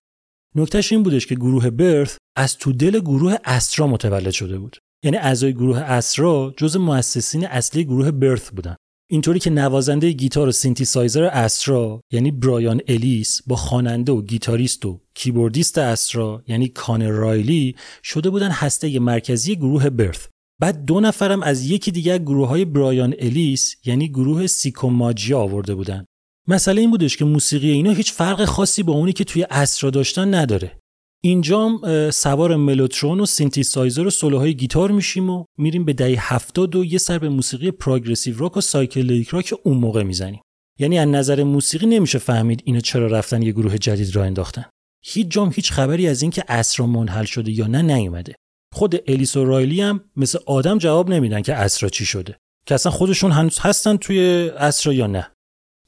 [0.57, 4.77] نکتهش این بودش که گروه Birth از تو دل گروه Astra متولد شده بود.
[5.05, 8.77] یعنی اعضای گروه استرا جز مؤسسین اصلی گروه Birth بودن.
[9.11, 15.01] اینطوری که نوازنده گیتار و سینتیسایزر Astra یعنی برایان الیس با خواننده و گیتاریست و
[15.15, 20.27] کیبوردیست Astra یعنی کانر رایلی شده بودن هسته مرکزی گروه Birth
[20.61, 26.05] بعد دو نفرم از یکی دیگه گروه های برایان الیس یعنی گروه Psicomagia آورده بودن.
[26.49, 30.35] مسئله این بودش که موسیقی اینا هیچ فرق خاصی با اونی که توی Astra داشتن
[30.35, 30.79] نداره.
[31.23, 36.85] اینجام سوار ملوترون و سینتیسایزر و سولوهای گیتار میشیم و میریم به دهه هفتاد و
[36.85, 40.41] یه سر به موسیقی progressive rock و psychedelic rock اون موقع می‌زنیم.
[40.79, 44.65] یعنی از نظر موسیقی نمیشه فهمید اینا چرا رفتن یه گروه جدید راه انداختن.
[45.05, 48.35] هیچ جام هیچ خبری از اینکه اسرا منحل شده یا نه نیومده.
[48.73, 52.37] خود الیس و رایلی هم مثل آدم جواب نمیدن که اسرا چی شده.
[52.67, 55.31] که اصلا خودشون هنوز هستن توی اسرا یا نه.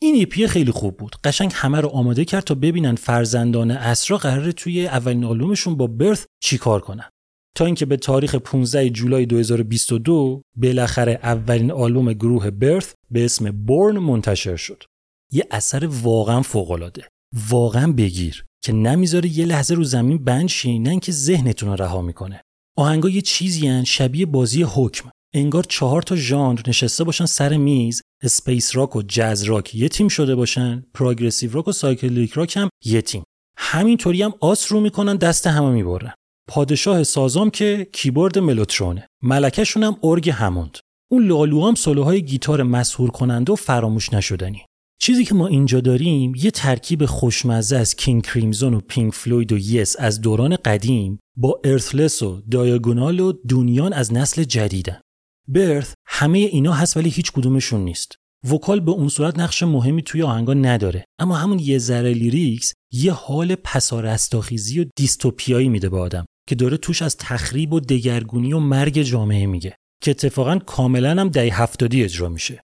[0.01, 1.17] این ایپی خیلی خوب بود.
[1.25, 6.27] قشنگ همه رو آماده کرد تا ببینن فرزندان اسرا قراره توی اولین آلبومشون با برث
[6.43, 7.09] چیکار کنن.
[7.57, 13.99] تا اینکه به تاریخ 15 جولای 2022 بالاخره اولین آلبوم گروه برث به اسم بورن
[13.99, 14.85] منتشر شد.
[15.33, 17.09] یه اثر واقعا فوق‌العاده.
[17.49, 22.03] واقعا بگیر که نمی‌ذاره یه لحظه رو زمین بند شی نه اینکه ذهنتون رو رها
[22.03, 22.43] می‌کنه.
[22.77, 25.11] آهنگا یه چیزی هن شبیه بازی حکم.
[25.35, 28.03] انگار چهار تا ژانر نشسته باشن سر میز.
[28.23, 30.85] space rock و jazz rock یه تیم شده باشن.
[30.95, 33.23] progressive rock و psychedelic rock هم یه تیم.
[33.57, 36.13] همینطوری هم آس رو می‌کنن دست همه می‌برن
[36.49, 39.07] پادشاه سازام که کیبورد ملوترونه.
[39.23, 40.79] ملکشون هم ارگ Hammond.
[41.11, 44.63] اون لالو هم سولوهای گیتار مسهور کننده و فراموش نشدنی.
[45.01, 49.59] چیزی که ما اینجا داریم یه ترکیب خوشمزه از King Crimson و Pink Floyd و
[49.59, 51.19] Yes از دوران قدیم.
[51.37, 55.01] با Earthless و Diagonal و Dungen از نسل جدیدن.
[55.49, 58.17] Birth همه اینا هست ولی هیچ کدومشون نیست.
[58.51, 61.05] vocal به اون صورت نقش مهمی توی آهنگا نداره.
[61.19, 66.77] اما همون یه ذره lyrics یه حال پسارستاخیزی و دیستوپیایی میده به آدم که داره
[66.77, 72.05] توش از تخریب و دگرگونی و مرگ جامعه میگه که اتفاقا کاملا هم دهه هفتادی
[72.05, 72.63] اجرا میشه.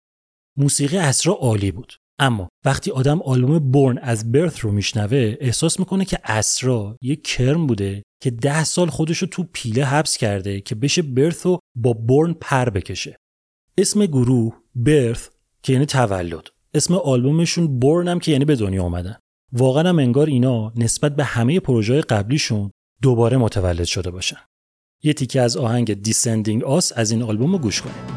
[0.58, 1.94] موسیقی اسرا عالی بود.
[2.20, 7.68] اما وقتی آدم آلبوم بورن از برث رو میشنوه احساس می‌کنه که اسرا یه کرم
[7.68, 11.94] بوده که ده سال خودش رو تو پیله حبس کرده که بشه برث رو با
[11.94, 13.18] بورن پر بکشه.
[13.78, 15.30] اسم گروه برث
[15.64, 16.48] که یعنی تولد.
[16.74, 19.16] اسم آلبومشون بورن هم که یعنی به دنیا آمدن.
[19.54, 24.40] واقعا هم انگار اینا نسبت به همه پروژه قبلیشون دوباره متولد شده باشن.
[25.04, 28.17] یه تیکه از آهنگ دیسندینگ آس از این آلبوم رو گوش کنید.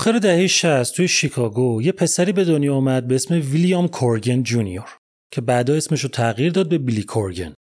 [0.00, 4.98] اواخر دهه 60 توی شیکاگو یه پسری به دنیا اومد به اسم ویلیام کورگن جونیور
[5.32, 7.54] که بعدا اسمش رو تغییر داد به بیلی کورگن.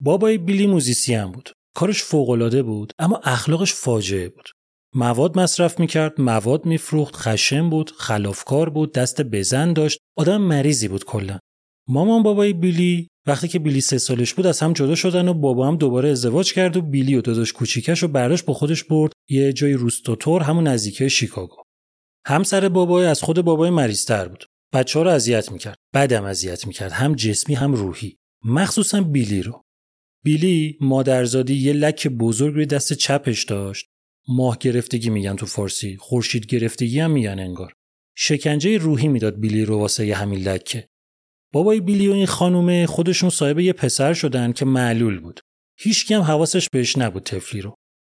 [0.00, 1.52] بابای بیلی musician بود.
[1.76, 4.48] کارش فوقالعاده بود اما اخلاقش فاجعه بود.
[4.94, 11.04] مواد مصرف می‌کرد، مواد میفروخت، خشن بود، خلافکار بود، دست بزن داشت، آدم مریضی بود
[11.04, 11.38] کلا.
[11.88, 15.68] مامان بابای بیلی وقتی که بیلی سه سالش بود از هم جدا شدن و بابا
[15.68, 19.52] هم دوباره ازدواج کرد و بیلی و داداش کوچیکش و برداشت با خودش برد یه
[19.52, 21.56] جای روستاطور همون نزدیکی شیکاگو
[22.24, 24.46] همسر بابای از خود بابای مریضتر بود.
[24.72, 25.76] بچه ها رو اذیت می‌کرد.
[25.92, 26.92] بعدم اذیت می‌کرد.
[26.92, 28.16] هم جسمی هم روحی.
[28.44, 29.62] مخصوصا بیلی رو.
[30.24, 33.86] بیلی مادرزادی یه لک بزرگ روی دست چپش داشت.
[34.28, 35.96] ماه گرفتگی میگن تو فارسی.
[35.96, 37.72] خورشید گرفتگی هم میگن انگار.
[38.16, 40.88] شکنجه روحی می‌داد بیلی رو واسه همین لکه
[41.52, 45.40] بابای بیلی و این خانومه خودشون صاحب یه پسر شدن که معلول بود.
[45.78, 47.74] هیچکی هم حواسش بهش نبود تفلی رو.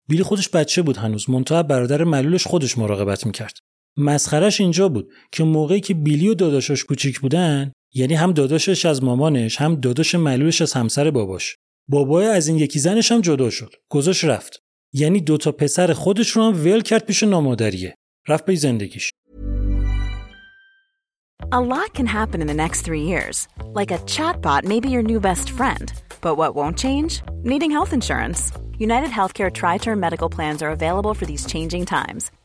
[0.09, 1.29] بیلی خودش بچه بود هنوز.
[1.29, 3.57] منتها برادر معلولش خودش مراقبت می‌کرد.
[3.97, 9.03] مسخرش اینجا بود که موقعی که بیلی و داداشش کوچیک بودن یعنی هم داداشش از
[9.03, 11.55] مامانش هم داداش معلولش از همسر باباش
[11.87, 14.59] بابای از این یکی زنش هم جدا شد گذاش رفت
[14.93, 17.95] یعنی دوتا پسر خودش رو هم ول کرد پیش نامادریه
[18.27, 19.11] رفت به زندگیش
[21.51, 23.47] A lot can happen in the next three years.
[23.79, 25.87] Like a chatbot may be your new best friend.
[26.21, 27.21] But what won't change?
[27.43, 28.51] Needing health insurance.
[28.77, 32.31] United Healthcare Tri Term Medical Plans are available for these changing times.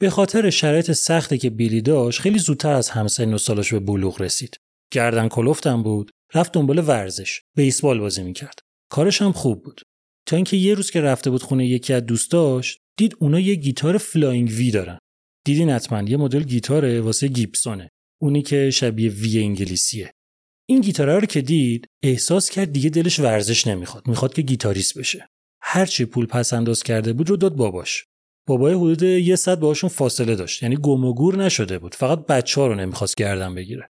[0.00, 4.22] به خاطر شرایط سختی که بیلی داشت خیلی زودتر از همسن و سالش به بلوغ
[4.22, 4.56] رسید.
[4.92, 8.58] گردن کلفتم بود، رفت دنبال ورزش، بیسبال بازی می‌کرد.
[8.90, 9.80] کارش هم خوب بود.
[10.26, 13.98] تا اینکه یه روز که رفته بود خونه یکی از دوستاش، دید اونا یه گیتار
[13.98, 14.98] Flying V دارن.
[15.46, 17.88] دیدین حتما یه مدل گیتاره واسه Gibson ه.
[18.22, 20.12] اونی که شبیه وی انگلیسیه.
[20.68, 25.28] این گیتاره رو که دید احساس کرد دیگه دلش ورزش نمی‌خواد می‌خواد که گیتاریست بشه
[25.62, 28.04] هرچی پول پس انداز کرده بود رو داد باباش
[28.50, 30.62] بابای حدود یه صد باهاشون فاصله داشت.
[30.62, 31.94] یعنی گم و گور نشده بود.
[31.94, 33.88] فقط بچه ها رو نمی‌خواست گردن بگیره.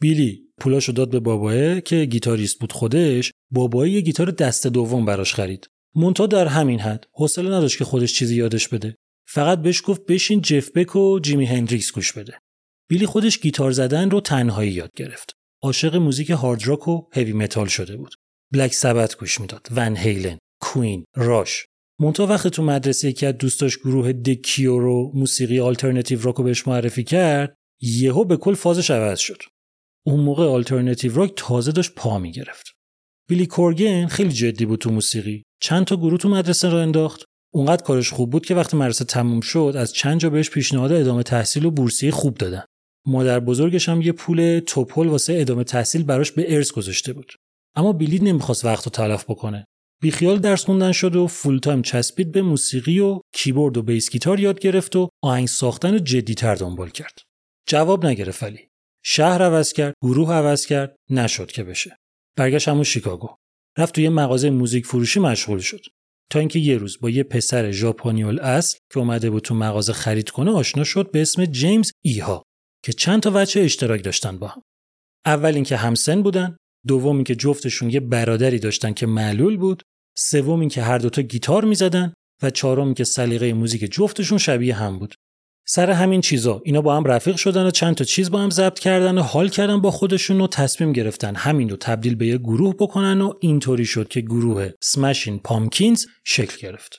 [0.00, 5.34] بیلی پولاشو داد به بابایه که گیتاریست بود خودش بابایه یه گیتار دست دوم براش
[5.34, 5.66] خرید.
[5.94, 7.04] مونتا در همین حد.
[7.14, 8.96] حوصله نداشت که خودش چیزی یادش بده.
[9.28, 12.38] فقط بهش گفت بشین جف بک و جیمی هندریکس گوش بده.
[12.88, 15.32] بیلی خودش گیتار زدن رو تنهایی یاد گرفت.
[15.62, 18.14] عاشق موزیک هارد راک و هوی متال شده بود.
[18.52, 19.68] Black Sabbath گوش می‌داد.
[19.70, 21.66] Van Halen Queen Rush.
[22.02, 26.44] منتها وقتی تو مدرسه یکی از دوستاش گروه The Cure رو موسیقی آلترناتیو راک رو
[26.44, 29.42] بهش معرفی کرد یهو به کل فازش عوض شد.
[30.06, 32.66] اون موقع آلترناتیو راک تازه داشت پا می‌گرفت.
[33.28, 35.42] بیلی کورگن خیلی جدی بود تو موسیقی.
[35.60, 37.24] چند تا گروه تو مدرسه راه انداخت.
[37.54, 41.22] اونقدر کارش خوب بود که وقتی مدرسه تموم شد از چند جا بهش پیشنهاد ادامه
[41.22, 42.62] تحصیل و بورسیه خوب دادن.
[43.06, 47.32] مادر بزرگش هم یه پول تپل واسه ادامه تحصیل براش به ارث گذاشته بود.
[47.76, 49.64] اما بیلی نمی‌خواست وقت رو تلف بکنه.
[50.02, 54.40] بیخیال درس خوندن شد و full time چسبید به موسیقی و کیبورد و بیس گیتار
[54.40, 57.18] یاد گرفت و آهنگ ساختن رو جدیتر دنبال کرد.
[57.68, 58.68] جواب نگرفت ولی.
[59.04, 61.96] شهر عوض کرد گروه عوض کرد نشد که بشه.
[62.36, 63.36] برگشت همون شیکاگو.
[63.78, 65.80] رفت توی مغازه موزیک فروشی مشغول شد.
[66.30, 70.30] تا اینکه یه روز با یه پسر ژاپنیول اصل که اومده بود تو مغازه خرید
[70.30, 72.42] کنه آشنا شد به اسم جیمز ایها
[72.84, 74.62] که چند تا بچه اشتراک داشتن با هم.
[75.26, 79.82] اول اینکه همسن بودن دوم اینکه جفتشون یه برادری داشتن که معلول بود
[80.18, 85.14] سوم اینکه هر دوتا گیتار می‌زدن و چهارم که سلیقه موزیک جفتشون شبیه هم بود
[85.66, 88.78] سر همین چیزا اینا با هم رفیق شدن و چند تا چیز با هم ضبط
[88.78, 92.74] کردن و حال کردن با خودشون و تصمیم گرفتن همین رو تبدیل به یه گروه
[92.74, 96.98] بکنن و اینطوری شد که گروه سمشین پامکینز شکل گرفت.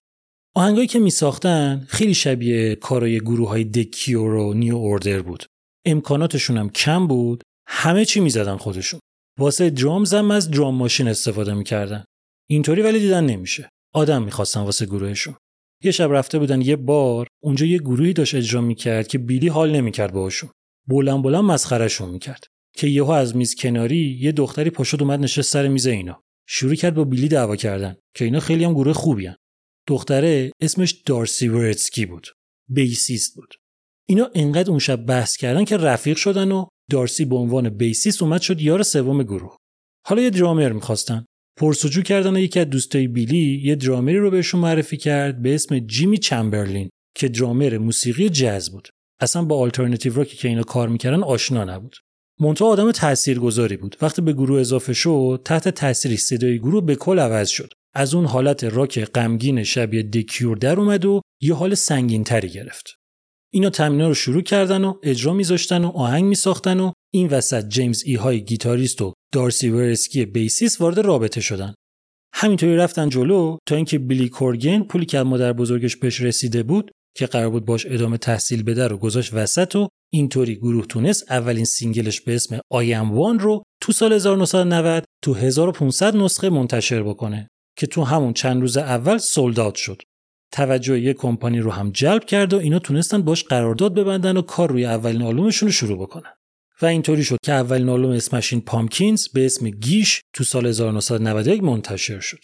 [0.56, 5.46] آهنگایی که می ساختن خیلی شبیه کارای گروه های دکیور و نیو اوردر بود.
[5.86, 7.44] امکاناتشون هم کم بود.
[7.68, 9.00] همه چی می‌زدن خودشون.
[9.40, 12.04] واسه درامز هم از درام ماشین استفاده می‌کردن.
[12.50, 13.70] اینطوری ولی دیدن نمیشه.
[13.94, 15.36] آدم می‌خواستن واسه گروهشون.
[15.84, 19.72] یه شب رفته بودن یه بار اونجا یه گروهی داشت اجرا می‌کرد که بیلی حال
[19.72, 20.50] نمی‌کرد باهاشون.
[20.88, 22.44] بلند بلند مسخرهشون می‌کرد.
[22.76, 26.22] که یهو از میز کناری یه دختری پاشد اومد نشست سر میز اینا.
[26.48, 29.36] شروع کرد با بیلی دعوا کردن که اینا خیلی هم گروه خوبی هن.
[29.88, 32.28] دختره اسمش دارسی ورتسکی بود.
[32.70, 33.54] بیسیست بود.
[34.08, 38.42] اینا انقدر اون شب بحث کردن که رفیق شدن و دارسی به عنوان بیسیست اومد
[38.42, 39.58] شد یار سوم گروه.
[40.06, 41.26] حالا یه درامر می‌خواستن.
[41.58, 46.18] پرسجو کردن یکی از دوستای بیلی یه درامری رو بهشون معرفی کرد به اسم جیمی
[46.18, 48.90] چمبرلین که درامر موسیقی جاز بود.
[49.20, 51.96] اصلا با آلترناتیو راکی که اینا کار می‌کردن آشنا نبود.
[52.40, 53.98] منتها آدم تاثیرگذاری بود.
[54.02, 57.74] وقتی به گروه اضافه شد تحت تاثیر صدای گروه به کل عوض شد.
[57.94, 62.50] از اون حالت راک غمگین شبیه The Cure در اومد و یه حال سنگین تری
[62.50, 62.96] گرفت.
[63.54, 68.04] اینا تمرینا رو شروع کردن و اجرا میذاشتن و آهنگ میساختن و این وسط جیمز
[68.06, 71.74] ایهای گیتاریست و دارسی ورسکی بیسیست وارد رابطه شدن.
[72.34, 77.26] همینطوری رفتن جلو تا اینکه بیلی کورگن پولی که مادر بزرگش بهش رسیده بود که
[77.26, 82.08] قرار بود باش ادامه تحصیل بده رو گذاشت وسط و اینطوری گروه تونست اولین single
[82.08, 87.48] ش به اسم I Am One رو تو سال 1990 تو 1500 نسخه منتشر بکنه
[87.78, 90.02] که تو همون چند روز اول sold out شد.
[90.54, 94.70] توجه یه کمپانی رو هم جلب کرد و اینا تونستن باش قرارداد ببندن و کار
[94.72, 96.34] روی اولین آلبومشون رو شروع بکنن.
[96.82, 102.20] و اینطوری شد که اولین آلبوم Smashing Pumpkins به اسم Gish تو سال 1991 منتشر
[102.20, 102.40] شد.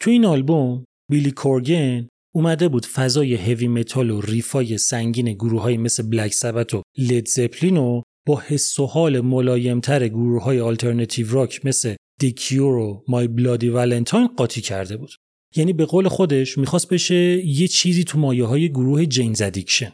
[0.00, 5.62] تو این آلبوم بیلی کورگن اومده بود فضای هوی متال و riff ای سنگین گروه
[5.62, 10.60] های مثل Black Sabbath و Led Zeppelin و با حس و حال ملایمتر گروه های
[10.60, 15.10] آلترنتیو راک مثل The Cure و My Bloody Valentine قاطی کرده بود.
[15.56, 19.92] یعنی به قول خودش می‌خواست بشه یه چیزی تو مایه های گروه Jane's Addiction.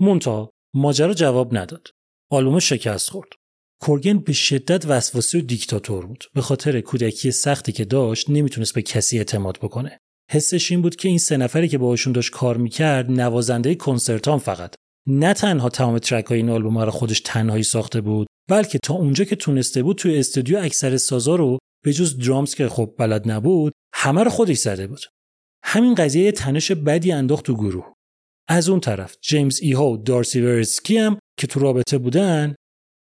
[0.00, 1.88] منتها ماجرا جواب نداد.
[2.30, 3.28] آلبوم شکست خورد.
[3.80, 6.24] کورگن به شدت وسواسی و دیکتاتور بود.
[6.34, 9.98] به خاطر کودکی سختی که داشت نمی‌تونست به کسی اعتماد بکنه.
[10.30, 14.74] حسش این بود که این سه نفری که باهاشون داشت کار می‌کرد نوازنده کنسرتان فقط
[15.08, 19.24] نه تنها تمام track های این آلبوم رو خودش تنهایی ساخته بود بلکه تا اونجا
[19.24, 23.72] که تونسته بود توی استودیو اکثر سازا رو به جز درامز که خب بلد نبود
[23.94, 25.00] همه رو خودش زده بود
[25.64, 27.92] همین قضیه تنش بدی انداخت تو گروه
[28.48, 32.54] از اون طرف جیمز ایها و دارسی ورسکی هم که تو رابطه بودن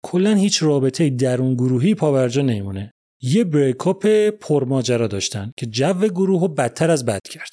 [0.04, 2.92] کلا هیچ رابطه درون گروهی پاورجا نمیمونه.
[3.22, 7.50] یه بریکاپ پرماجرا داشتن که جو گروه رو بدتر از بد کرد.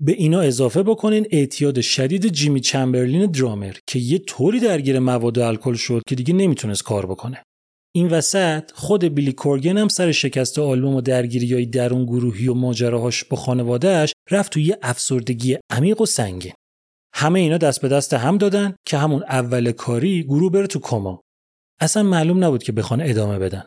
[0.00, 5.74] به اینا اضافه بکنین اعتیاد شدید جیمی چمبرلین درامر که یه طوری درگیر مواد الکل
[5.74, 7.42] شد که دیگه نمی‌تونست کار بکنه.
[7.94, 12.54] این وسط خود بیلی کورگن هم سر شکست آلبوم و درگیری های درون گروهی و
[12.54, 16.52] ماجراهاش با خانوادهش رفت توی یه افسردگی عمیق و سنگین.
[17.14, 21.20] همه اینا دست به دست هم دادن که همون اول کاری گروه بره تو کما
[21.80, 23.64] اصلا معلوم نبود که بخوان ادامه بدن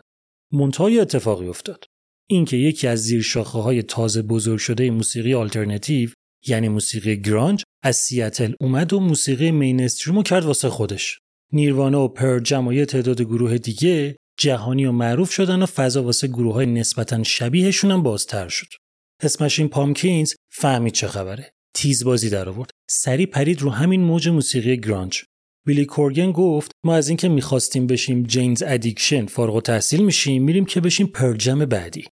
[0.53, 1.85] منتهای اتفاقی افتاد
[2.29, 6.09] اینکه یکی از زیر شاخه های تازه بزرگ شده موسیقی آلترناتیو
[6.47, 11.19] یعنی موسیقی گرانج از سیاتل اومد و موسیقی مینستریم کرد واسه خودش
[11.53, 16.03] Nirvana و Pearl Jam و یه تعداد گروه دیگه جهانی و معروف شدن و فضا
[16.03, 18.67] واسه گروه های نسبتا شبیهشون هم بازتر شد.
[19.21, 21.51] Smashing Pumpkins فهمید چه خبره.
[21.75, 22.69] تیز بازی در آورد.
[22.89, 25.23] سری پرید رو همین موج موسیقی گرانج.
[25.67, 30.81] بیلی کورگن گفت ما از اینکه می‌خواستیم بشیم Jane's Addiction فارغ التحصیل میشیم میریم که
[30.81, 32.05] بشیم Pearl Jam بعدی.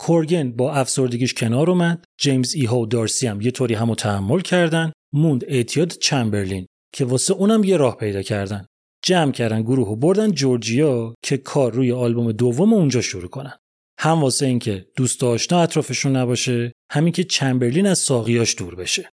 [0.00, 4.92] کورگن با افسردگیش کنار اومد جیمز ایها و دارسی هم یه طوری همو تحمل کردن
[5.14, 8.66] موند اعتیاد چمبرلین که واسه اونم یه راه پیدا کردن
[9.04, 13.58] جمع کردن گروه و بردن جورجیا که کار روی آلبوم دوم اونجا شروع کنن
[13.98, 19.10] هم واسه اینکه دوست آشنا اطرافشون نباشه همین که چمبرلین از ساقیاش دور بشه.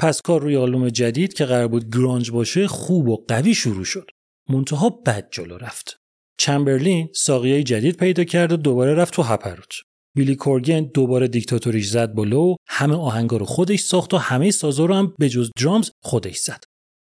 [0.00, 4.10] پس کار روی آلبوم جدید که قرار بود گرانج باشه خوب و قوی شروع شد.
[4.48, 5.96] منتها بد جلو رفت.
[6.38, 9.72] چمبرلین ساقیای جدید پیدا کرد و دوباره رفت تو هپروت.
[10.16, 14.94] بیلی کورگن دوباره دیکتاتوریش زد بلو همه آهنگا رو خودش ساخت و همه سازا رو
[14.94, 16.64] هم به جز درامز خودش زد.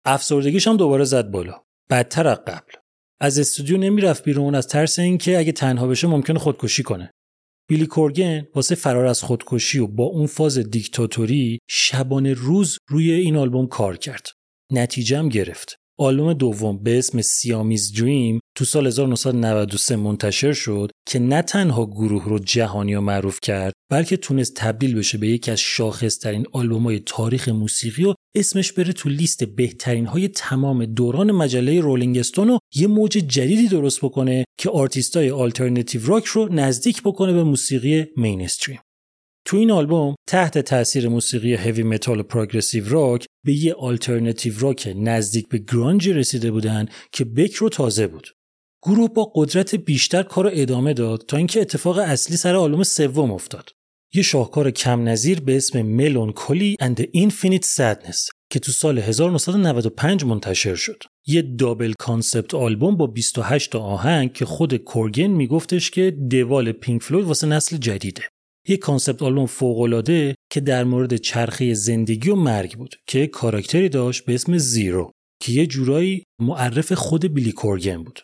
[0.06, 1.62] افسردگیش هم دوباره زد بالا.
[1.90, 2.72] بدتر از قبل.
[3.22, 7.12] از استودیو نمی‌رفت بیرون از ترس اینکه اگه تنها بشه ممکنه خودکشی کنه.
[7.70, 13.38] بیلی کورگن واسه فرار از خودکشی و با اون فاز دیکتاتوری شبانه روز روی این
[13.38, 14.28] آلبوم کار کرد.
[14.72, 15.79] نتیجه گرفت.
[16.00, 22.26] آلبوم دوم به اسم Siamese Dream تو سال 1993 منتشر شد که نه تنها گروه
[22.26, 27.00] رو جهانی و معروف کرد بلکه تونست تبدیل بشه به یکی از شاخصترین آلبوم های
[27.00, 32.58] تاریخ موسیقی و اسمش بره تو لیست بهترین های تمام دوران مجله Rolling Stone و
[32.76, 38.80] یه موج جدیدی درست بکنه که آرتیستای آلترناتیو راک رو نزدیک بکنه به موسیقی mainstream.
[39.50, 44.94] تو این آلبوم تحت تاثیر موسیقی هوی متال و progressive راک به یه آلترناتیو راک
[44.96, 48.28] نزدیک به گرانج رسیده بودن که بکر و تازه بود.
[48.84, 53.70] گروه با قدرت بیشتر کار ادامه داد تا اینکه اتفاق اصلی سر آلبوم سوم افتاد.
[54.14, 60.24] یه شاهکار کم نظیر به اسم Mellon Collie and Infinite Sadness که تو سال 1995
[60.24, 61.04] منتشر شد.
[61.28, 67.04] یه double concept album با 28 آهنگ که خود کورگن میگفتش که The Wall Pink
[67.04, 68.24] Floyd واسه نسل جدیده.
[68.70, 74.26] یک concept آلبوم فوقالعاده که در مورد چرخه زندگی و مرگ بود که کاراکتری داشت
[74.26, 75.12] به اسم زیرو
[75.42, 78.20] که یه جورایی معرف خود بیلی کورگن بود.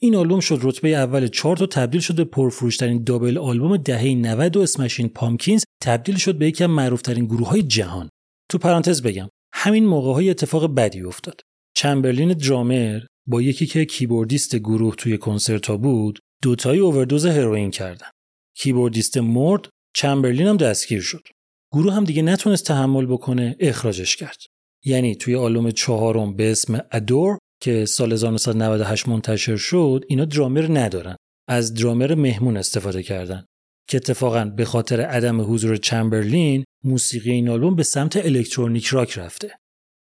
[0.00, 4.56] این آلبوم شد رتبه اول چارت و تبدیل شد به پرفروشترین double آلبوم دهه 90
[4.56, 8.08] و Smashing Pumpkins تبدیل شد به یکی از معروفترین گروه های جهان.
[8.50, 11.40] تو پرانتز بگم همین موقع ها یه اتفاق بدی افتاد.
[11.76, 18.08] چمبرلین درامر با یکی که keyboardist گروه توی کنسرت بود دوتایی اووردوز هروئین کردن.
[18.56, 19.68] keyboardist مرد
[19.98, 21.28] چمبرلین هم دستگیر شد.
[21.72, 24.38] گروه هم دیگه نتونست تحمل بکنه اخراجش کرد.
[24.84, 31.16] یعنی توی آلبوم چهارم به اسم Adore که سال 1998 منتشر شد اینا درامر ندارن.
[31.48, 33.44] از درامر مهمون استفاده کردن.
[33.88, 39.58] که اتفاقا به خاطر عدم حضور چمبرلین موسیقی این آلبوم به سمت electronic rock رفته.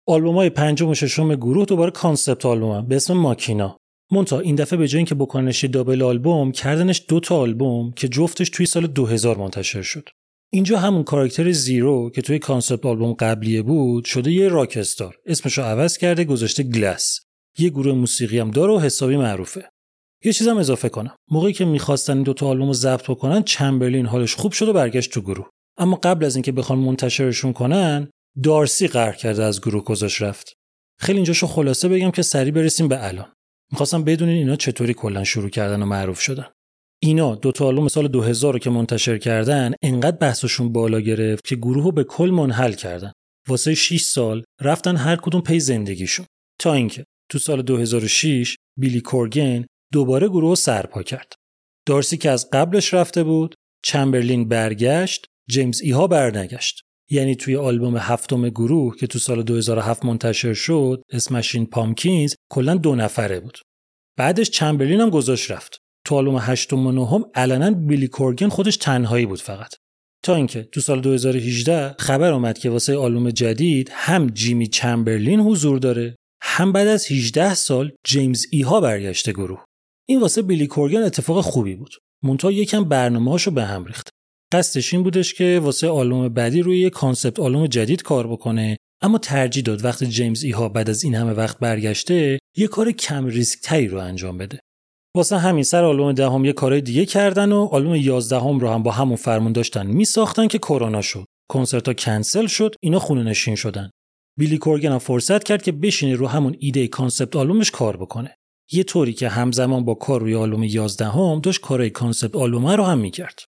[0.08, 3.76] آلبوم های پنجم و ششم گروه دوباره concept آلبوم به اسم Machina
[4.10, 8.50] منتها این دفعه به جای اینکه بکننش double آلبوم کردنش دو تا آلبوم که جفتش
[8.50, 10.08] توی سال 2000 منتشر شد.
[10.52, 15.16] اینجا همون کاراکتر زیرو که توی concept آلبوم قبلیه بود شده یه rockstar.
[15.26, 17.20] اسمشو عوض کرده گذاشته Glass
[17.58, 19.70] یه گروه موسیقی هم داره و حسابی معروفه.
[20.24, 21.16] یه چیزم اضافه کنم.
[21.30, 25.12] موقعی که می‌خواستن این دوتا آلبوم رو ضبط بکنن چمبرلین حالش خوب شد و برگشت
[25.12, 25.48] تو گروه.
[25.78, 28.10] اما قبل از اینکه بخوان منتشرشون کنن
[28.42, 30.52] دارسی قهر کرده از گروه گذاشت رفت.
[30.98, 33.33] خیلی اینجاشو خلاصه بگم که سریع برسیم به الان.
[33.72, 36.46] می‌خواستم بدونین اینا چطوری کلا شروع کردن و معروف شدن.
[37.02, 41.56] اینا دو تا آلبوم سال 2000 رو که منتشر کردن انقدر بحثشون بالا گرفت که
[41.56, 43.12] گروه رو به کل منحل کردن.
[43.48, 46.26] واسه 6 سال رفتن هر کدوم پی زندگیشون.
[46.60, 51.32] تا اینکه تو سال 2006 بیلی کورگن دوباره گروه رو سرپا کرد.
[51.88, 53.54] دارسی که از قبلش رفته بود
[53.84, 56.83] چمبرلین برگشت جیمز ایها برنگشت.
[57.10, 62.94] یعنی توی آلبوم هفتم گروه که تو سال 2007 منتشر شد اسمشین پامکینز کلا دو
[62.94, 63.58] نفره بود.
[64.18, 65.78] بعدش چمبرلین هم گذاشت رفت.
[66.06, 69.74] تو آلبوم هشتم و نهم علنا بیلی کورگن خودش تنهایی بود فقط.
[70.24, 75.78] تا اینکه تو سال 2018 خبر اومد که واسه آلبوم جدید هم جیمی چمبرلین حضور
[75.78, 79.64] داره هم بعد از 18 سال جیمز ایها برگشته گروه.
[80.08, 81.94] این واسه بیلی کورگن اتفاق خوبی بود.
[82.22, 84.08] منتها یکم برنامه‌هاشو به هم ریخت.
[84.54, 88.76] قصدش این بودش که واسه آلبوم بعدی روی یه concept آلبوم جدید کار بکنه.
[89.02, 93.26] اما ترجیح داد وقتی جیمز ایها بعد از این همه وقت برگشته یه کار کم
[93.26, 94.60] ریسک تری رو انجام بده.
[95.16, 98.90] واسه همین سر آلبوم دهم یه کارهای دیگه کردن و آلبوم یازدهم رو هم با
[98.90, 101.24] همون فرمون داشتن میساختن که کرونا شد.
[101.50, 103.90] کنسرت ها کنسل شد اینا خونه نشین شدن.
[104.38, 108.36] بیلی کورگن هم فرصت کرد که بشینه رو همون ایده concept آلبومش کار بکنه.
[108.72, 112.84] یه طوری که همزمان با کار روی آلبوم 11 هم داشت کارهای concept آلبوم رو
[112.84, 113.53] هم می‌کرد.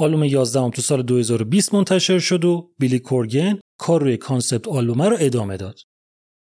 [0.00, 5.02] آلبوم 11 هم تو سال 2020 منتشر شد و بیلی کورگن کار روی concept آلبوم
[5.02, 5.78] رو ادامه داد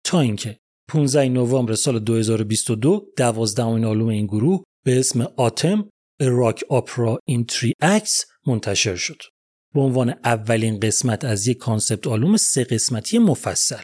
[0.04, 0.58] تا اینکه
[0.90, 5.90] 15 نوامبر سال 2022 دوازدهمین آلبوم این گروه به اسم Atum
[6.22, 9.22] Rock Opera in Three Acts منتشر شد.
[9.74, 13.84] به عنوان اولین قسمت از یک concept آلبوم سه قسمتی مفصل.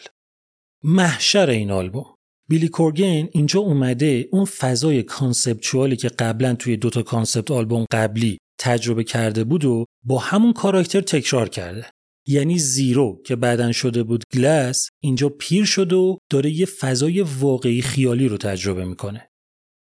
[0.83, 2.15] محشره این آلبوم
[2.49, 8.37] بیلی کورگن اینجا اومده اون فضای conceptual ی که قبلا توی دوتا concept آلبوم قبلی
[8.63, 11.85] تجربه کرده بود و با همون کاراکتر تکرار کرده.
[12.27, 17.81] یعنی زیرو که بعدا شده بود Glass اینجا پیر شده و داره یه فضای واقعی
[17.81, 19.29] خیالی رو تجربه می‌کنه.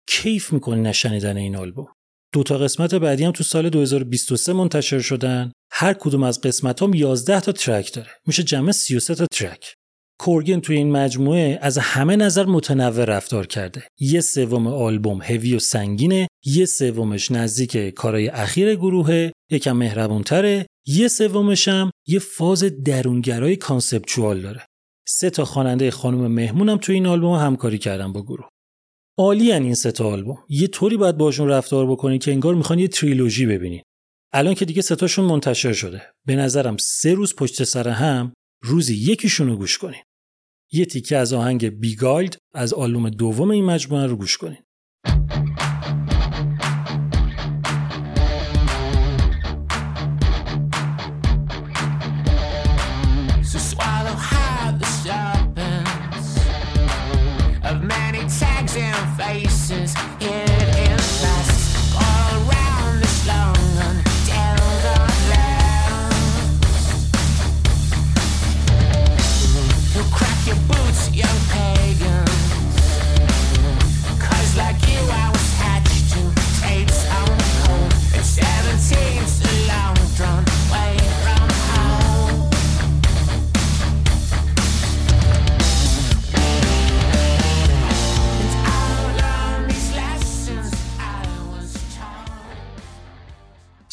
[0.08, 1.88] کیف می‌کنه نشنیدن این آلبوم.
[2.34, 5.52] دو تا قسمت بعدی هم تو سال 2023 منتشر شدن.
[5.72, 8.10] هر کدوم از قسمتا هم 11 تا track داره.
[8.28, 9.74] میشه جمع 33 تا track.
[10.20, 13.84] کورگن توی این مجموعه از همه نظر متنوع رفتار کرده.
[14.00, 16.28] یه سوم آلبوم هوی و سنگینه.
[16.46, 24.42] یه سومش نزدیک کارای اخیر گروهه یکم مهربونتره یه سومش هم یه فاز درونگرای conceptual
[24.42, 24.66] داره.
[25.08, 28.50] سه تا خواننده خانم مهمونم توی این آلبوم همکاری کردن با گروه.
[29.18, 30.38] عالیه این سه تا آلبوم.
[30.50, 33.82] یه طوری باید باشون رفتار بکنی که انگار می‌خوان یه تریلوژی ببینین
[34.34, 36.02] الان که دیگه ستاشون منتشر شده.
[36.26, 38.34] به نظرم سه روز پشت سر هم
[38.64, 40.02] روزی یکیشون رو گوش کنین.
[40.72, 44.64] یه تیکه از آهنگ بیگالد از آلبوم دوم این مجموعه رو گوش کنین.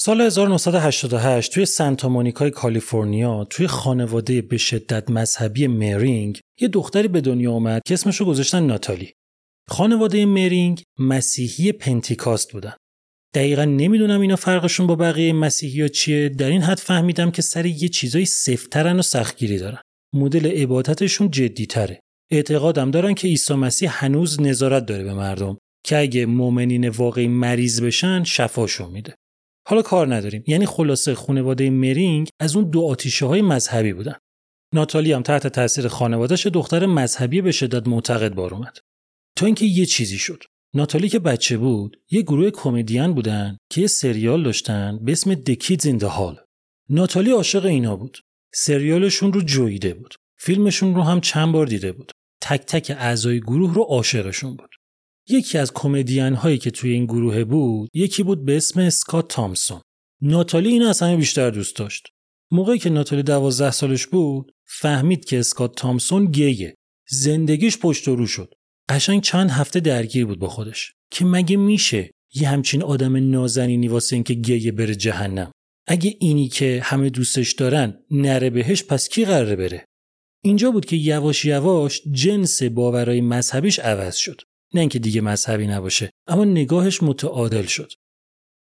[0.06, 7.20] سال 1988 توی سانتا مونیکای کالیفرنیا توی خانواده به شدت مذهبی مرینگ یه دختری به
[7.20, 9.12] دنیا اومد که اسمشو گذاشتن ناتالی.
[9.68, 12.74] خانواده مرینگ مسیحی پنتیکاست بودن.
[13.34, 17.66] دقیقا نمی‌دونم اینا فرقشون با بقیه مسیحی ها چیه در این حد فهمیدم که سر
[17.66, 19.78] یه چیزای سفترن و سختگیری دارن.
[20.14, 22.00] مدل عبادتشون جدیتره.
[22.30, 27.80] اعتقادم دارن که عیسی مسیح هنوز نظارت داره به مردم که اگه مؤمنین واقعی مریض
[27.80, 29.14] بشن شفاشون میده.
[29.66, 30.44] حالا کار نداریم.
[30.46, 34.14] یعنی خلاصه خانواده مرینگ از اون دو آتیشه های مذهبی بودن.
[34.74, 38.78] ناتالی هم تحت تاثیر خانوادهش دختر مذهبی به شدت معتقد بار اومد.
[39.36, 40.42] تا اینکه یه چیزی شد.
[40.74, 45.98] ناتالی که بچه بود یه گروه کمدین بودن که یه سریال داشتن به اسم in
[46.00, 46.40] the Hall.
[46.90, 48.18] ناتالی عاشق اینا بود.
[48.54, 50.14] سریالشون رو جویده بود.
[50.38, 52.12] فیلمشون رو هم چند بار دیده بود.
[52.40, 54.75] تک تک اعضای گروه رو عاشقشون بود.
[55.28, 59.80] یکی از کمدین هایی که توی این گروه بود یکی بود به اسم اسکات تامسون.
[60.22, 62.08] ناتالی این از همه بیشتر دوست داشت.
[62.50, 66.74] موقعی که ناتالی دوازده سالش بود فهمید که اسکات تامسون گیه.
[67.08, 68.54] زندگیش پشت رو شد.
[68.88, 70.92] قشنگ چند هفته درگیر بود با خودش.
[71.10, 75.52] که مگه میشه یه همچین آدم نازنینی واسه اینکه گیه بره جهنم؟
[75.86, 79.84] اگه اینی که همه دوستش دارن نره بهش پس کی قراره بره؟
[80.44, 84.40] اینجا بود که یواش یواش جنس باورای مذهبیش عوض شد.
[84.74, 87.92] نه اینکه دیگه مذهبی نباشه اما نگاهش متعادل شد.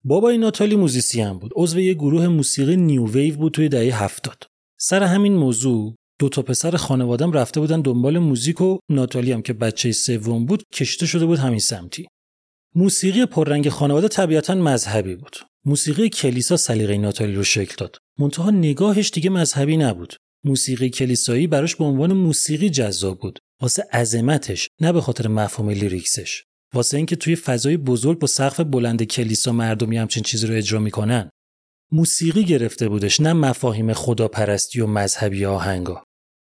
[0.04, 1.52] بابای ناتالی musician بود.
[1.56, 4.44] عضو یه گروه موسیقی new wave بود توی دهه هفتاد.
[4.80, 9.52] سر همین موضوع دو تا پسر خانوادم رفته بودن دنبال موزیک و ناتالی هم که
[9.52, 12.06] بچه سوم بود کشیده شده بود همین سمتی.
[12.74, 15.36] موسیقی پررنگ خانواده طبیعتا مذهبی بود.
[15.64, 17.98] موسیقی کلیسا سلیقه ناتالی رو شکل داد.
[18.18, 20.16] منتها نگاهش دیگه مذهبی نبود.
[20.44, 23.38] موسیقی کلیسایی براش به عنوان موسیقی جذاب بود.
[23.62, 26.44] واسه عظمتش نه به خاطر مفهوم lyrics ش.
[26.74, 31.30] واسه اینکه توی فضای بزرگ با سقف بلند کلیسا مردمی همچین چیزی رو اجرا می‌کنن
[31.92, 36.04] موسیقی گرفته بودش نه مفاهیم خداپرستی و مذهبی آهنگا.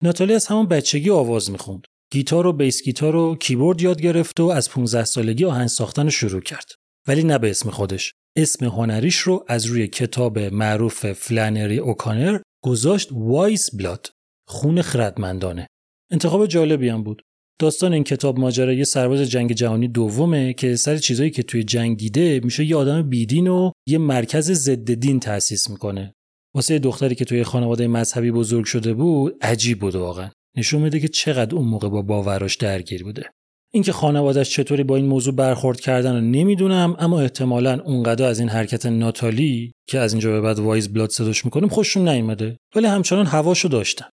[0.02, 1.82] ناتالی از همون بچگی آواز می‌خوند.
[2.12, 6.10] گیتار و bass guitar و کیبورد یاد گرفت و از 15 سالگی آهنگ ساختن رو
[6.10, 6.66] شروع کرد.
[7.08, 8.12] ولی نه به اسم خودش.
[8.36, 14.10] اسم هنریش رو از روی کتاب معروف فلانری اوکانر گذاشت وایز بلاد
[14.48, 15.66] خون خردمندانه.
[16.10, 17.22] انتخاب جالبی هم بود.
[17.60, 21.96] داستان این کتاب ماجرا یه سرباز جنگ جهانی دومه که سر چیزایی که توی جنگ
[21.96, 26.14] دیده میشه یه آدم بیدین و یه مرکز ضد دین تأسیس می‌کنه.
[26.54, 30.30] واسه دختری که توی خانواده مذهبی بزرگ شده بود عجیب بود واقعا.
[30.56, 33.30] نشون میده که چقدر اون موقع با باوراش درگیر بوده.
[33.72, 38.48] اینکه خانوادهش چطوری با این موضوع برخورد کردن رو نمی‌دونم اما احتمالا اونقدر از این
[38.48, 42.56] حرکت ناتالی که از اینجا به بعد وایز بلاد صداش می‌کنیم خوششون نیومده.
[42.76, 44.06] ولی همچنان هواشو داشتن.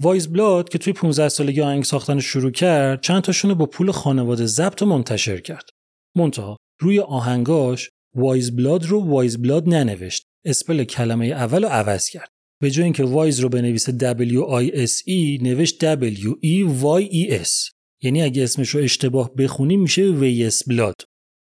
[0.00, 4.46] وایز بلاد که توی 15 سالگی آهنگ ساختن شروع کرد چند تاشون با پول خانواده
[4.46, 5.70] ضبط و منتشر کرد.
[6.16, 10.24] منتها روی آهنگاش وایز بلاد رو وایز بلاد ننوشت.
[10.44, 12.28] spell کلمه اول رو عوض کرد.
[12.62, 17.44] به جای اینکه وایز رو بنویسه W I S E نوشت W E Y E
[17.44, 17.70] S
[18.02, 20.94] یعنی اگه اسمش رو اشتباه بخونی میشه ویس بلاد.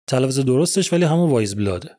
[0.10, 1.98] تلفظ درستش ولی همون وایز بلاده.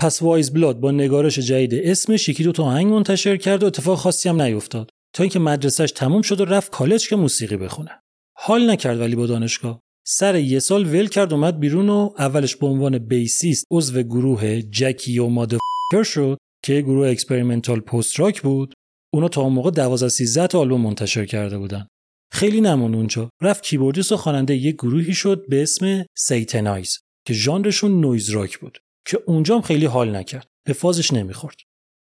[0.00, 3.98] پس وایز بلاد با نگارش جدید اسمش یکی دو تا آهنگ منتشر کرد و اتفاق
[3.98, 4.90] خاصی هم نیفتاد.
[5.14, 8.00] تا اینکه مدرسهش تموم شد و رفت کالج که موسیقی بخونه.
[8.36, 9.80] حال نکرد ولی با دانشگاه.
[10.06, 15.18] سر یه سال ول کرد اومد بیرون و اولش به عنوان bassist عضو گروه جکی
[15.18, 15.58] و ماد
[16.04, 18.74] شد که گروه experimental post rock بود.
[19.12, 21.86] اونا تا اون موقع 12 13 تا آلبوم منتشر کرده بودن.
[22.32, 23.30] خیلی نموند اونجا.
[23.42, 28.78] رفت keyboardist و خواننده یک گروهی شد به اسم Satanized که ژانرشون noise rock بود
[29.06, 30.46] که اونجا هم خیلی حال نکرد.
[30.66, 31.56] به فازش نمی‌خورد.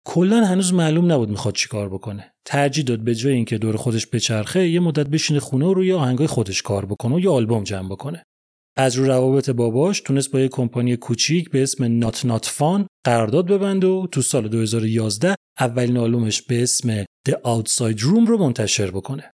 [0.05, 4.67] کلا هنوز معلوم نبود می‌خواد چیکار بکنه ترجیح داد به جای اینکه دور خودش بچرخه
[4.67, 8.23] یه مدت بشینه خونه و روی آهنگای خودش کار بکنه و یه آلبوم جمع بکنه
[8.77, 13.47] از رو روابط باباش تونست با یه کمپانی کوچیک به اسم Not Not Fun قرارداد
[13.47, 19.31] ببنده و تو سال 2011 اولین آلبومش به اسم The Outside Room رو منتشر بکنه.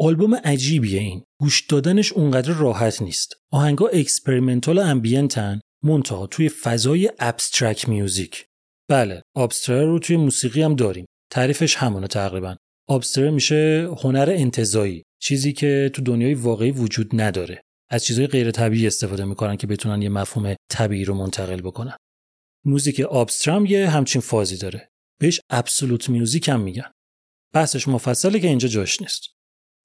[0.00, 1.22] آلبوم عجیبیه این.
[1.40, 3.34] گوش دادنش اونقدر راحت نیست.
[3.52, 8.47] آهنگا experimental ambient ن منتها توی فضای abstract music.
[8.90, 11.06] بله، abstract رو توی موسیقی هم داریم.
[11.30, 12.56] تعریفش همونه تقریبا.
[12.88, 17.62] abstract میشه هنر انتزاعی، چیزی که تو دنیای واقعی وجود نداره.
[17.90, 21.96] از چیزهای غیر طبیعی استفاده می‌کنن که بتونن یه مفهوم طبیعی رو منتقل بکنن.
[22.64, 24.88] موزیک آبسترام یه همچین فازی داره.
[25.20, 26.90] بهش ابسولوت میوزیک هم میگن.
[27.54, 29.22] بحثش مفصله که اینجا جاش نیست.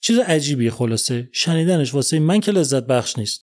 [0.02, 3.44] چیز عجیبیه خلاصه شنیدنش واسه من که لذت بخش نیست.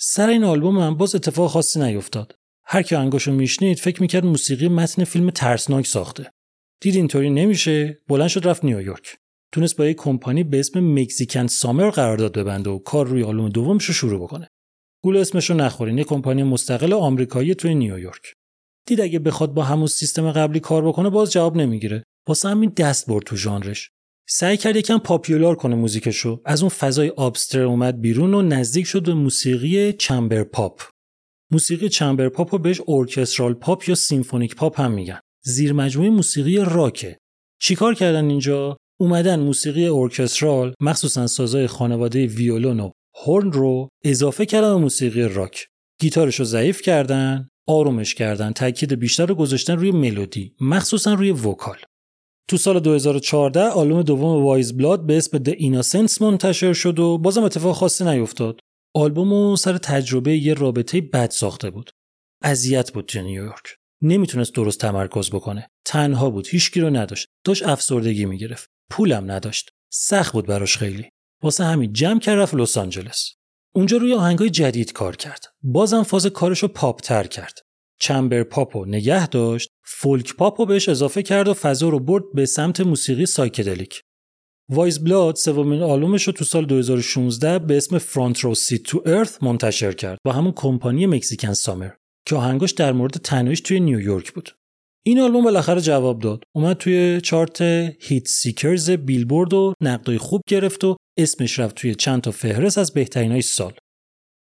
[0.00, 2.34] سر این آلبوم هم باز اتفاق خاصی نیفتاد.
[2.70, 6.30] هر کی انگاشو میشنید فکر می‌کرد موسیقی متن فیلم ترسناک ساخته.
[6.80, 9.16] دید اینطوری نمیشه بلند شد رفت نیویورک.
[9.52, 13.84] تونست با یک کمپانی به اسم Mexican Summer قرارداد ببنده و کار روی آلبوم دومش
[13.84, 14.48] رو شروع بکنه.
[15.04, 18.32] گول اسمشو نخورین یه کمپانی مستقل آمریکایی توی نیویورک.
[18.86, 22.04] دید اگه بخواد با همون سیستم قبلی کار بکنه باز جواب نمی‌گیره.
[22.28, 23.90] واسه همین دست برد تو ژانرش.
[24.28, 26.42] سعی کرد یکم popular کنه موزیکشو.
[26.44, 30.82] از اون فضای abstract اومد بیرون و نزدیک شد به موسیقی chamber pop.
[31.50, 35.20] موسیقی chamber pop رو بهش orchestral pop یا symphonic pop هم میگن.
[35.44, 37.18] زیر مجموعه موسیقی راکه.
[37.60, 42.90] چیکار کردن اینجا؟ اومدن موسیقی orchestral مخصوصا سازای خانواده ویولون و
[43.26, 45.66] horn رو اضافه کردن به موسیقی راک
[46.00, 51.76] گیتارش رو ضعیف کردن آرومش کردن تاکید بیشتر رو گذاشتن روی ملودی مخصوصا روی vocal
[52.48, 57.42] تو سال 2014 آلبوم دوم Weyes Blood به اسم The Innocents منتشر شد و بازم
[57.42, 58.60] اتفاق خاصی نیفتاد
[58.98, 61.90] آلبومو سر تجربه یه رابطه بد ساخته بود.
[62.42, 63.76] اذیت بود تو نیویورک.
[64.02, 65.68] نمی‌تونست درست تمرکز بکنه.
[65.84, 67.26] تنها بود هیچکی رو نداشت.
[67.44, 68.70] داشت افسردگی می‌گرفت.
[68.90, 69.70] پولم نداشت.
[69.92, 71.08] سخت بود براش خیلی.
[71.42, 73.34] واسه همین جمع کرد رفت لس آنجلس.
[73.74, 75.44] اونجا روی آهنگای جدید کار کرد.
[75.62, 77.58] بازم فاز کارشو پاپ تر کرد.
[78.00, 82.24] chamber pop و نگه داشت folk pop و بهش اضافه کرد و فضا رو برد
[82.34, 84.02] به سمت موسیقی psychedelic.
[84.70, 89.42] Weyes Blood سومین آلبومش رو تو سال 2016 به اسم Front Row Seat to Earth
[89.42, 91.90] منتشر کرد با همون کمپانی Mexican Summer
[92.26, 94.50] که آهنگاش در مورد تنهاییش توی نیویورک بود.
[95.06, 96.42] این آلبوم بالاخره جواب داد.
[96.56, 97.62] اومد توی چارت
[98.00, 103.32] Heatseekers بیلبورد و نقدای خوب گرفت و اسمش رفت توی چند تا فهرست از بهترین
[103.32, 103.72] های سال.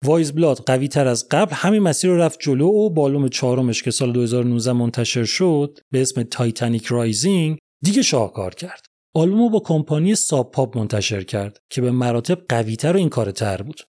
[0.05, 3.91] Weyes Blood قوی تر از قبل همین مسیر رو رفت جلو و آلبوم چهارمش که
[3.91, 8.85] سال 2019 منتشر شد به اسم Titanic Rising دیگه شاهکار کرد.
[9.13, 13.61] آلبوم با کمپانی Sub Pop منتشر کرد که به مراتب قویتر و این کاره تر
[13.61, 13.81] بود.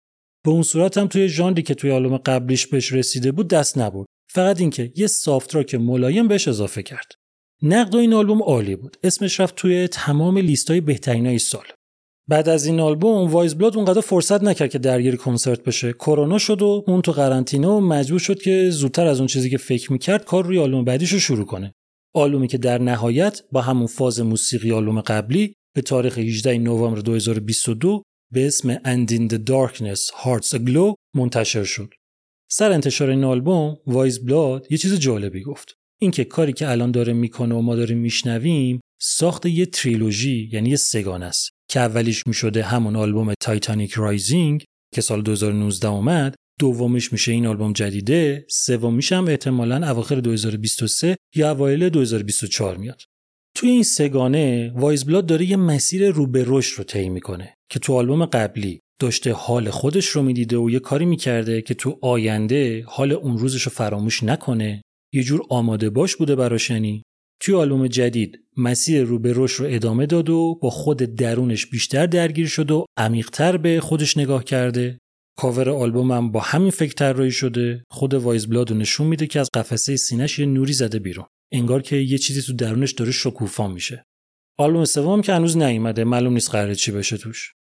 [0.44, 4.06] به اون صورت هم توی ژانری که توی آلبوم قبلیش بهش رسیده بود دست نبرد.
[4.32, 7.12] فقط اینکه یه soft rock ملایم بهش اضافه کرد.
[7.62, 8.96] نقد این آلبوم عالی بود.
[9.02, 11.64] اسمش رفت توی تمام لیستای بهترینای سال.
[12.28, 15.92] بعد از این آلبوم Weyes Blood اونقدر فرصت نکرد که درگیر کنسرت بشه.
[15.92, 19.58] کرونا شد و اون تو قرنطینه و مجبور شد که زودتر از اون چیزی که
[19.58, 21.72] فکر می‌کرد کار روی آلبوم بعدیش رو شروع کنه.
[22.16, 28.02] آلبومی که در نهایت با همون فاز موسیقی آلبوم قبلی به تاریخ 18 نوامبر 2022
[28.32, 31.94] به اسم And in the Darkness Hearts Aglow منتشر شد.
[32.50, 35.74] سر انتشار این آلبوم Weyes Blood یه چیز جالبی گفت.
[36.00, 40.76] اینکه کاری که الان داره می‌کنه و ما داریم میشنویم ساخت یه تریلوژی یعنی یه
[40.76, 44.64] سه‌گانه‌ست که اولیش می‌شده همون آلبوم Titanic Rising
[44.94, 51.50] که سال 2019 اومد دومیش میشه این آلبوم جدیده سومیش هم احتمالا اواخر 2023 یا
[51.50, 53.02] اوایل 2024 میاد.
[53.54, 57.78] توی این سه‌گانه Weyes Blood داره یه مسیر رو به رشد رو طی می‌کنه که
[57.78, 62.84] تو آلبوم قبلی داشته حال خودش رو می‌دیده و یه کاری می‌کرده که تو آینده
[62.86, 64.82] حال اون روزش رو فراموش نکنه.
[65.12, 66.73] یه جور آماده باش بوده براش.
[66.73, 67.02] یعنی
[67.40, 72.06] توی آلبوم جدید مسیر رو به رشد رو ادامه داد و با خود درونش بیشتر
[72.06, 74.98] درگیر شد و عمیقتر به خودش نگاه کرده.
[75.38, 77.84] کاور آلبومم با همین فکر طراحی شده.
[77.90, 81.26] خود Weyes Blood نشون میده که از قفسه سینش یه نوری زده بیرون.
[81.52, 84.04] انگار که یه چیزی تو درونش داره شکوفا میشه.
[84.58, 87.52] آلبوم سوم که هنوز نیومده معلوم نیست قراره چی بشه توش.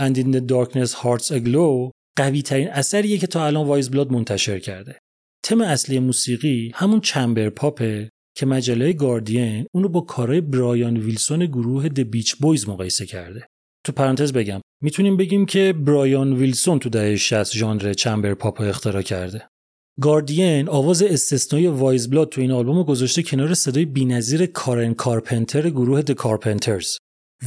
[0.00, 4.58] And in the Darkness Hearts Aglow قوی ترین اثریه که تا الان Weyes Blood منتشر
[4.58, 4.98] کرده.
[5.44, 11.46] تم اصلی موسیقی همون chamber pop ه که مجله گاردین اونو با کارهای برایان ویلسون
[11.46, 13.46] گروه The Beach Boys مقایسه کرده.
[13.84, 14.60] تو پرانتز بگم.
[14.82, 19.48] می‌تونیم بگیم که برایان ویلسون تو دهه 60 ژانر chamber pop اختراع کرده.
[20.00, 26.02] گاردین آواز استثنایی Weyes Blood تو این آلبوم گذاشته کنار صدای بینظیر کارن کارپنتر گروه
[26.02, 26.96] The Carpenters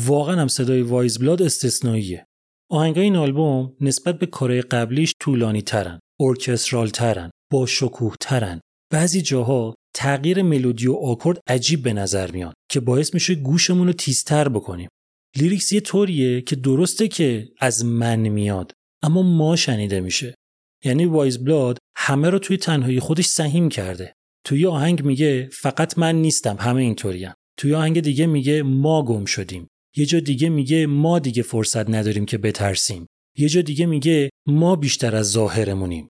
[0.06, 2.26] واقعا هم صدای Weyes Blood استثنائیه.
[2.72, 8.62] آهنگای این آلبوم نسبت به کارهای قبلیش طولانی ترن orchestral ترن با شکوه ترن
[8.94, 13.94] بعضی جاها تغییر ملودی و آکورد عجیب به نظر میان که باعث میشه گوشمون رو
[13.94, 14.90] تیزتر بکنیم.
[15.38, 18.72] lyrics یه طوریه که درسته که از من میاد
[19.04, 20.36] اما ما شنیده میشه.
[20.84, 24.14] یعنی وایز بلاد همه رو توی تنهایی خودش سهیم کرده.
[24.46, 29.68] توی آهنگ میگه فقط من نیستم همه اینطورین توی آهنگ دیگه میگه ما گم شدیم.
[29.96, 33.08] یه جا دیگه میگه ما دیگه فرصت نداریم که بترسیم.
[33.38, 36.10] یه جا دیگه میگه ما بیشتر از ظاهرمونیم.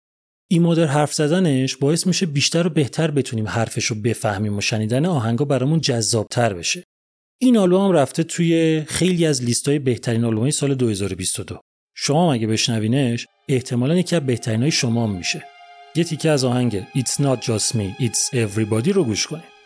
[0.51, 5.07] این مدر حرف زدنش باعث میشه بیشتر و بهتر بتونیم حرفش رو بفهمیم و شنیدن
[5.07, 6.85] آهنگا برامون جذابتر بشه.
[7.39, 11.61] این آلبوم رفته توی خیلی از لیستای بهترین آلبومای سال 2022
[11.95, 15.45] شما اگه بشنوینش احتمالا یکی از بهترین شما هم میشه.
[15.95, 19.57] یه تیکه از آهنگ It's not just me, it's everybody رو گوش کنید.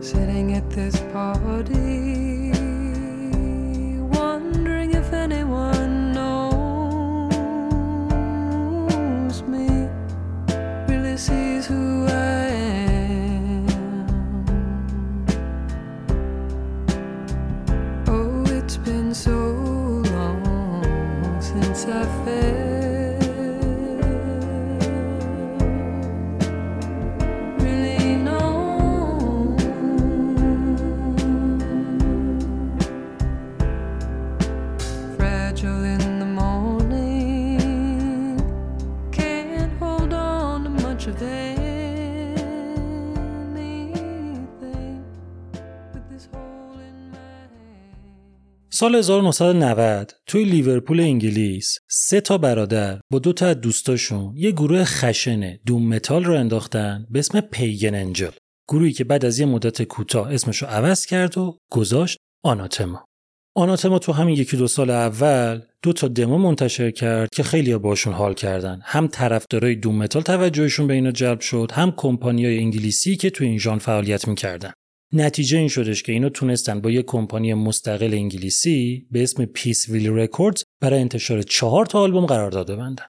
[0.00, 1.99] Sitting at this party,
[48.80, 54.84] سال 1990 توی لیورپول انگلیس سه تا برادر با دو تا از دوستاشون یه گروه
[54.84, 58.30] خشن doom metal راه انداختن به اسم Pagan Angel.
[58.68, 63.04] گروهی که بعد از یه مدت کوتاه اسمش رو عوض کرد و گذاشت Anathema.
[63.56, 68.12] Anathema تو همین یکی دو سال اول دو تا دمو منتشر کرد که خیلی باشون
[68.12, 68.80] حال کردن.
[68.84, 73.58] هم طرفدارای doom metal توجهشون به اینا جلب شد هم کمپانیای انگلیسی که تو این
[73.58, 74.72] ژانر فعالیت می‌کردن.
[75.12, 80.62] نتیجه این شدش که اینا تونستن با یک کمپانی مستقل انگلیسی به اسم Peaceville Records
[80.80, 83.06] برای انتشار چهار تا آلبوم قرارداد ببندن.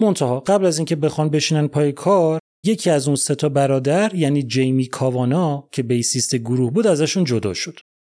[0.00, 4.42] منتها قبل از اینکه بخوان بشینن پای کار یکی از اون سه تا برادر یعنی
[4.42, 7.78] جیمی کاوانا که bassist گروه بود ازشون جدا شد.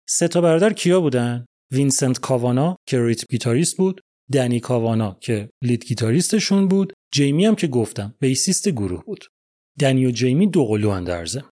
[0.10, 4.02] سه تا برادر کیا بودن؟ وینسنت کاوانا که rhythm guitarist بود،
[4.32, 9.26] دنی کاوانا که lead guitarist شون بود، جیمی هم که گفتم bassist گروه بود.
[9.80, 11.44] دنی و جیمی دو قلو ان در ضمن.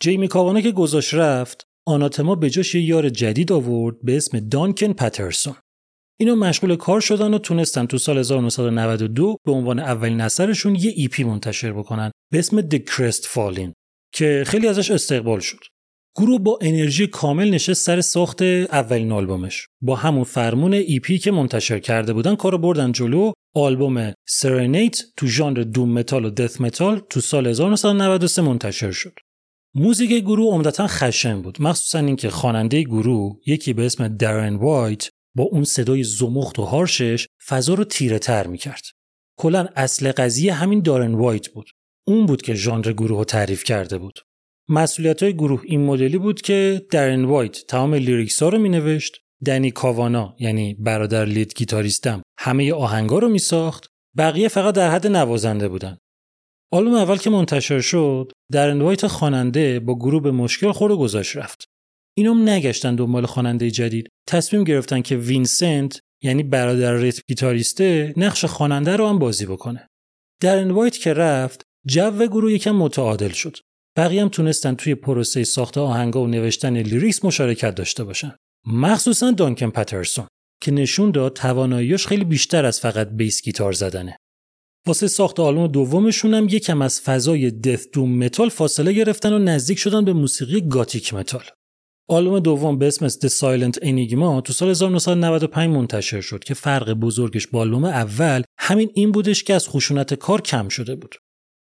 [0.00, 4.92] جیمی کاوانا که گذاشت رفت آناتما به جاش یه یار جدید آورد به اسم دانکن
[4.92, 5.54] پترسون.
[6.20, 11.24] اینا مشغول کار شدن و تونستن تو سال 1992 به عنوان اولین اثرشون یه EP
[11.24, 13.72] منتشر بکنن به اسم The Crestfallen
[14.14, 15.58] که خیلی ازش استقبال شد.
[16.16, 19.66] گروه با انرژی کامل نشست سر ساخت اولین آلبومش.
[19.82, 23.32] با همون فرمون EP که منتشر کرده بودن کارو بردن جلو.
[23.54, 29.12] آلبوم Serenades تو ژانر doom metal و death metal تو سال 1993 منتشر شد.
[29.78, 31.62] موزیک گروه عمدتا خشن بود.
[31.62, 37.08] مخصوصا اینکه خواننده گروه یکی به اسم دارن وایت با اون صدای زمخت و harsh
[37.08, 38.82] ش فضا رو تیره تر می‌کرد.
[39.38, 41.70] کلا اصل قضیه همین دارن وایت بود.
[42.06, 44.18] اون بود که ژانر گروه رو تعریف کرده بود.
[44.68, 49.70] مسئولیت های گروه این مدلی بود که دارن وایت تمام lyrics ها رو مینوشت دنی
[49.70, 55.98] کاوانا یعنی برادر lead گیتاریستم همه آهنگا رو میساخت بقیه فقط در حد نوازنده بودن.
[56.72, 61.36] آلبوم اول که منتشر شد دارن وایت خواننده با گروه به مشکل خورد و گذاشت
[61.36, 61.64] رفت.
[62.16, 64.08] اینام نگشتن دنبال خواننده جدید.
[64.28, 69.86] تصمیم گرفتن که وینسنت یعنی برادر rhythm گیتاریسته نقش خواننده رو هم بازی بکنه.
[70.42, 73.56] دارن وایت که رفت جو گروه یکم متعادل شد.
[73.96, 78.36] بقیه هم تونستن توی پروسه ساخت آهنگا و نوشتن lyrics مشارکت داشته باشن.
[78.66, 80.26] مخصوصا دانکن پترسون
[80.62, 84.18] که نشون داد تواناییش خیلی بیشتر از فقط bass guitar زدنه.
[84.88, 89.78] واسه ساخت آلبوم دومشون هم یکم از فضای death doom metal فاصله گرفتن و نزدیک
[89.78, 91.42] شدن به موسیقی gothic metal.
[92.08, 97.46] آلبوم دوم به اسم The Silent Enigma تو سال 1995 منتشر شد که فرق بزرگش
[97.46, 101.14] با آلبوم اول همین این بودش که از خشونت کار کم شده بود.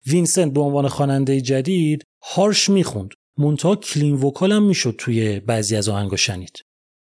[0.06, 5.88] وینسنت به عنوان خواننده جدید harsh می‌خوند منتها clean vocal هم می‌شد توی بعضی از
[5.88, 6.63] آهنگا شنید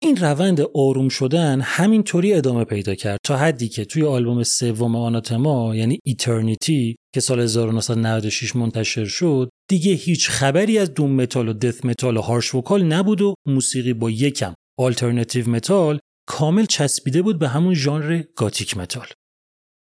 [0.04, 5.76] این روند آروم شدن همینطوری ادامه پیدا کرد تا حدی که توی آلبوم سوم آناتما
[5.76, 11.84] یعنی Eternity که سال 1996 منتشر شد دیگه هیچ خبری از doom metal و death
[11.84, 14.54] metal و harsh vocal نبود و موسیقی با یکم.
[14.78, 19.06] alternative metal کامل چسبیده بود به همون ژانر gothic metal.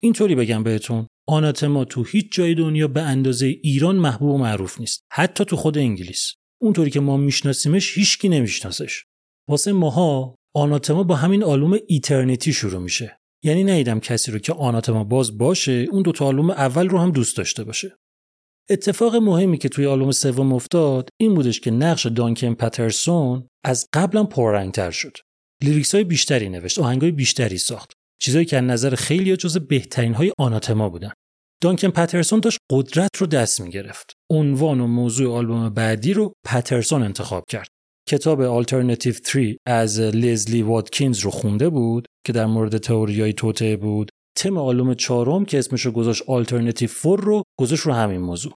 [0.02, 5.04] اینطوری بگم بهتون آناتما تو هیچ جای دنیا به اندازه ایران محبوب و معروف نیست
[5.12, 6.34] حتی تو خود انگلیس.
[6.60, 9.04] اونطوری که ما میشناسیمش هیچکی نمیشناسش.
[9.50, 13.18] واسه ماها آناتما با همین آلبوم Eternity شروع میشه.
[13.44, 17.10] یعنی ندیدم کسی رو که آناتما باز باشه اون دو تا آلبوم اول رو هم
[17.10, 17.96] دوست داشته باشه.
[18.70, 24.24] اتفاق مهمی که توی آلبوم سوم افتاد این بودش که نقش دانکن پترسون از قبلا
[24.24, 25.16] پررنگتر شد.
[25.62, 27.92] lyrics های بیشتری نوشت آهنگای بیشتری ساخت.
[28.20, 31.12] چیزایی که از نظر خیلی جز بهترین های آناتما بودن.
[31.62, 34.12] دانکن پترسون داشت قدرت رو دست می گرفت.
[34.30, 37.68] عنوان و موضوع آلبوم بعدی رو پترسون انتخاب کرد.
[38.10, 44.10] کتاب Alternative 3 از لزلی واتکینز رو خونده بود که در مورد تئوریای توطئه بود.
[44.36, 48.52] تم آلبوم چهارم که اسمش رو گذاشت Alternative 4 رو گذاشت رو همین موضوع.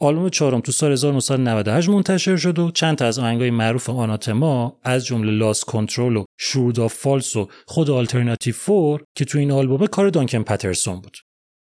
[0.00, 5.06] آلبوم چهارم تو سال 1998 منتشر شد و چند تا از آهنگای معروف آناتما از
[5.06, 9.86] جمله Lost Control و Shroud of False و خود آلترناتیو فور که تو این آلبوم
[9.86, 11.16] کار دانکن پترسون بود.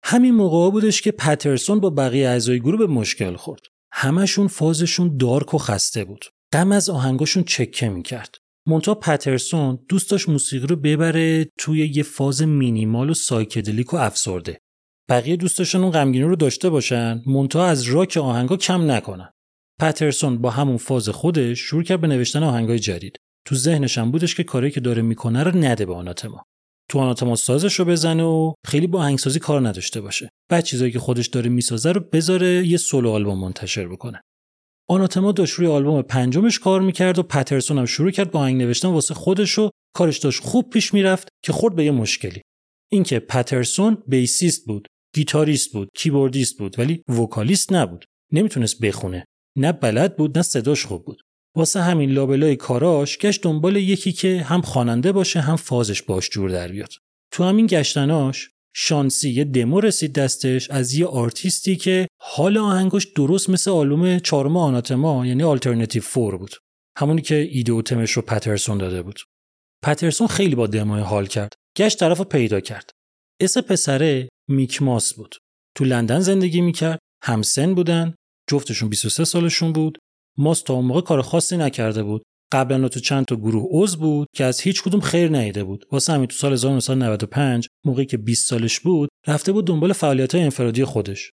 [0.04, 3.62] همین موقع بودش که پترسون با بقیه اعضای گروه به مشکل خورد.
[3.92, 6.26] همشون فازشون dark و خسته بود.
[6.54, 8.36] غم از آهنگاشون چکه می‌کرد.
[8.68, 14.60] منتها پترسون دوست داشت موسیقی رو ببره توی یه فاز مینیمال و psychedelic و افسرده.
[15.10, 19.32] بقیه دوست داشتن اون غمگینی رو داشته باشن منتها از راک آهنگا کم نکنن.
[19.80, 23.18] پترسون با همون فاز خودش شروع کرد به نوشتن آهنگای جدید.
[23.46, 26.44] تو ذهنش هم بودش که کاری که داره می‌کنه رو نده به آناتما.
[26.90, 30.30] تو آناتما سازش رو بزنه و خیلی با آهنگسازی کار نداشته باشه.
[30.50, 34.22] بعد چیزایی که خودش داره می‌سازه رو بذاره یه solo album منتشر بکنه.
[34.90, 38.88] آناتما داشت روی آلبوم پنجمش کار می‌کرد و پترسون هم شروع کرد با آهنگ نوشتن
[38.88, 42.42] واسه خودش و کارش داشت خوب پیش می‌رفت که خورد به یه مشکلی.
[42.92, 48.06] اینکه پترسون bassist بود، گیتاریست بود، keyboardist بود ولی vocalist نبود.
[48.32, 49.26] نمی‌تونست بخونه.
[49.58, 51.22] نه بلد بود نه صداش خوب بود.
[51.56, 56.50] واسه همین لابلای کاراش گشت دنبال یکی که هم خواننده باشه هم فازش باش جور
[56.50, 56.92] در بیاد.
[57.32, 58.50] تو همین گشتناش
[58.82, 64.58] شانسی یه دمو رسید دستش از یه آرتیستی که حال آهنگش درست مثل آلبوم چهارم
[64.58, 66.56] آناتما یعنی آلترناتیو فور بود.
[66.98, 69.20] همونی که ایده و تمش رو پترسون داده بود.
[69.84, 71.54] پترسون خیلی با دموی حال کرد.
[71.78, 72.90] گشت طرف رو پیدا کرد.
[73.42, 75.36] اسم پسره میکماس بود.
[75.76, 77.00] تو لندن زندگی می‌کرد.
[77.24, 78.16] همسن بودن.
[78.50, 79.98] جفتشون 23 سالشون بود.
[80.38, 82.24] ماس تا اون موقع کار خاصی نکرده بود.
[82.52, 85.86] قبلا تو چند تا گروه عضو بود که از هیچ کدوم خیر ندیده بود.
[85.92, 90.86] واسه همین تو سال 1995 موقعی که 20 سالش بود رفته بود دنبال فعالیت انفرادی
[90.86, 91.32] خودش.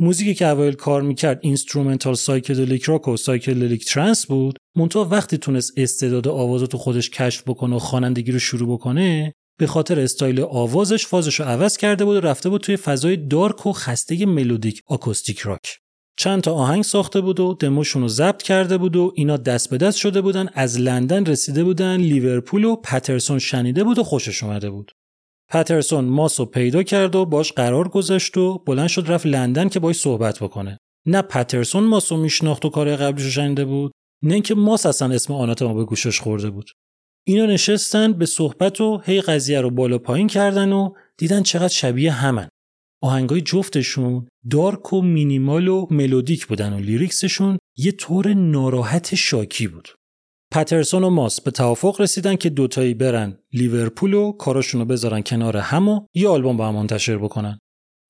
[0.00, 5.72] موزیکی که اوایل کار می‌کرد instrumental psychedelic rock و psychedelic trance بود منتها وقتی تونست
[5.76, 11.06] استعداد آواز تو خودش کشف بکنه و خوانندگی رو شروع بکنه به خاطر استایل آوازش
[11.06, 15.38] فازش رو عوض کرده بود و رفته بود توی فضای dark و خسته melodic acoustic
[15.38, 15.78] rock.
[16.20, 19.78] چند تا آهنگ ساخته بود و دموشون رو ضبط کرده بود و اینا دست به
[19.78, 24.70] دست شده بودن از لندن رسیده بودن لیورپول و پترسون شنیده بود و خوشش اومده
[24.70, 24.92] بود.
[25.50, 29.96] پترسون ماسو پیدا کرد و باش قرار گذاشت و بلند شد رفت لندن که باش
[29.96, 30.78] صحبت بکنه.
[31.06, 33.92] نه پترسون ماسو میشناخت و کار قبلش رو شنیده بود
[34.22, 36.70] نه اینکه ماس اصلا اسم آناتما به گوشش خورده بود.
[37.26, 42.12] اینا نشستن به صحبت و هی قضیه رو بالا پایین کردن و دیدن چقدر شبیه
[42.12, 42.48] همن.
[43.02, 49.88] آهنگای جفتشون دارک و مینیمال و ملودیک بودن و لیریکسشون یه طور ناراحت شاکی بود.
[50.52, 55.56] پترسون و ماس به توافق رسیدن که دوتایی برن لیورپول و کاراشون رو بذارن کنار
[55.56, 57.58] هم و یه آلبوم با هم منتشر بکنن.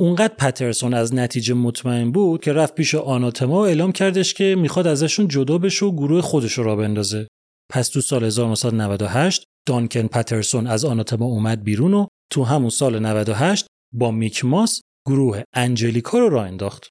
[0.01, 4.87] اونقدر پترسون از نتیجه مطمئن بود که رفت پیش آناتما و اعلام کردش که می‌خواد
[4.87, 7.29] ازشون جدا بشه و گروه خودش رو را بندازه.
[7.71, 13.67] پس تو سال 1998 دانکن پترسون از آناتما اومد بیرون و تو همون سال 98
[13.93, 16.89] با میکماس گروه انجلیکا رو راه انداخت.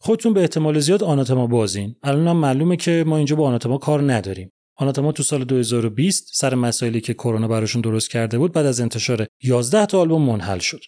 [0.00, 1.94] خودتون به احتمال زیاد آناتما بازین.
[2.02, 4.50] الان هم معلومه که ما اینجا با آناتما کار نداریم.
[4.76, 9.26] آناتما تو سال 2020 سر مسائلی که کرونا براشون درست کرده بود بعد از انتشار
[9.42, 10.80] 11 تا آلبوم منحل شد.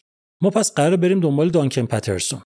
[0.43, 2.43] ما پس قرار بریم دنبال دانکن پترسون.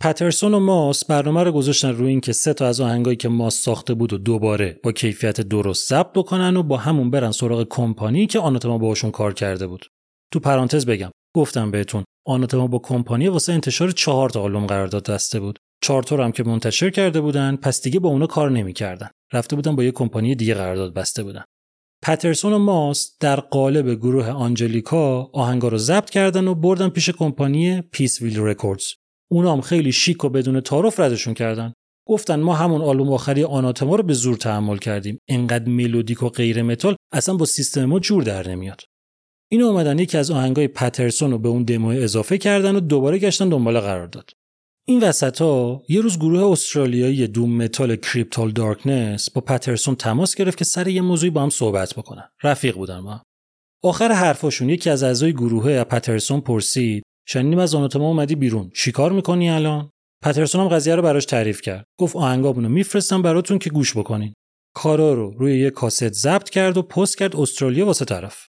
[0.00, 3.62] پترسون و ماس برنامه رو گذاشتن روی این که سه تا از آهنگایی که ماس
[3.62, 8.26] ساخته بود و دوباره با کیفیت درست ضبط بکنن و با همون برن سراغ کمپانی
[8.26, 9.86] که آناتما باهاشون کار کرده بود.
[10.32, 15.40] تو پرانتز بگم گفتم بهتون آناتما با کمپانی واسه انتشار چهار تا آلبوم قرارداد بسته
[15.40, 15.58] بود.
[15.82, 19.08] چارتا رو هم که منتشر کرده بودن پس دیگه با اونا کار نمی‌کردن.
[19.32, 21.44] رفته بودن با یه کمپانی دیگه قرارداد بسته بودن.
[22.02, 27.80] پترسون و ماس در قالب گروه آنجلیکا آهنگا رو ضبط کردن و بردن پیش کمپانی
[27.80, 28.86] Peaceville Records
[29.30, 31.72] اونا هم خیلی شیک و بدون تعارف ردشون کردن.
[32.08, 35.18] گفتن ما همون آلبوم آخری آناتما رو به زور تحمل کردیم.
[35.28, 38.80] انقدر melodic و غیر متال اصلا با سیستم ما جور در نمیاد.
[39.48, 43.48] اینا اومدن یکی از آهنگای پترسون رو به اون دمو اضافه کردن و دوباره گشتن
[43.48, 44.30] دنبال قرارداد.
[44.88, 50.58] این وسط ها یه روز گروه استرالیایی doom metal Cryptal Darkness با پترسون تماس گرفت
[50.58, 52.28] که سر یه موضوعی با هم صحبت بکنن.
[52.42, 53.22] رفیق بودن هم.
[53.82, 58.70] آخر حرفاشون یکی از اعضای گروه از پترسون پرسید شنیدیم از آناتما اومدی بیرون.
[58.74, 59.90] چیکار می‌کنی الان?
[60.22, 61.84] پترسون هم قضیه رو براش تعریف کرد.
[61.98, 64.32] گفت آهنگامونو میفرستم براتون که گوش بکنین.
[64.74, 68.46] کارا رو روی یه کاست ضبط کرد و پست کرد استرالیا واسه طرف.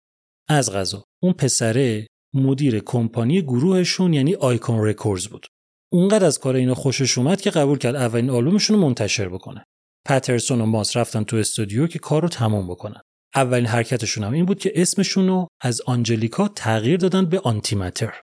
[0.47, 1.03] از قضا.
[1.23, 5.47] اون پسره مدیر کمپانی گروهشون یعنی Icon Records بود.
[5.91, 9.63] اونقدر از کار اینا خوشش اومد که قبول کرد اولین آلبومشون رو منتشر بکنه.
[10.05, 13.01] پترسون و ماس رفتن تو استودیو که کار رو تمام بکنن.
[13.35, 18.21] اولین حرکتشون هم این بود که اسمشون رو از Angelica تغییر دادن به Antimatter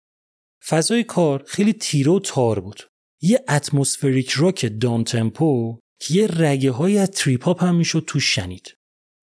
[0.69, 2.83] فضای کار خیلی تیره و تار بود.
[3.23, 8.21] یه اتمسفریک راک دان تمپو که یه رگه های از تریپ هاپ هم می‌شد تو
[8.21, 8.75] شنید.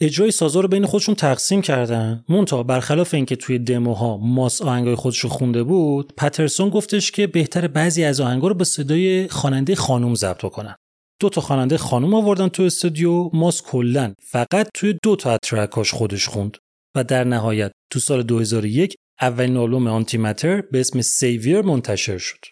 [0.01, 2.23] اجرای سازا رو بین خودشون تقسیم کردن.
[2.29, 7.67] مونتا برخلاف اینکه توی دموها ماس آهنگای خودش رو خونده بود پترسون گفتش که بهتر
[7.67, 10.75] بعضی از آهنگا رو به صدای خواننده خانم ضبط کنن
[11.21, 16.27] دو تا خواننده خانم آوردن تو استودیو ماس کلا فقط توی دو تا ترکاش خودش
[16.27, 16.57] خوند.
[16.95, 22.45] و در نهایت تو سال 2001 اولین آلبوم Antimatter به اسم Saviour منتشر شد.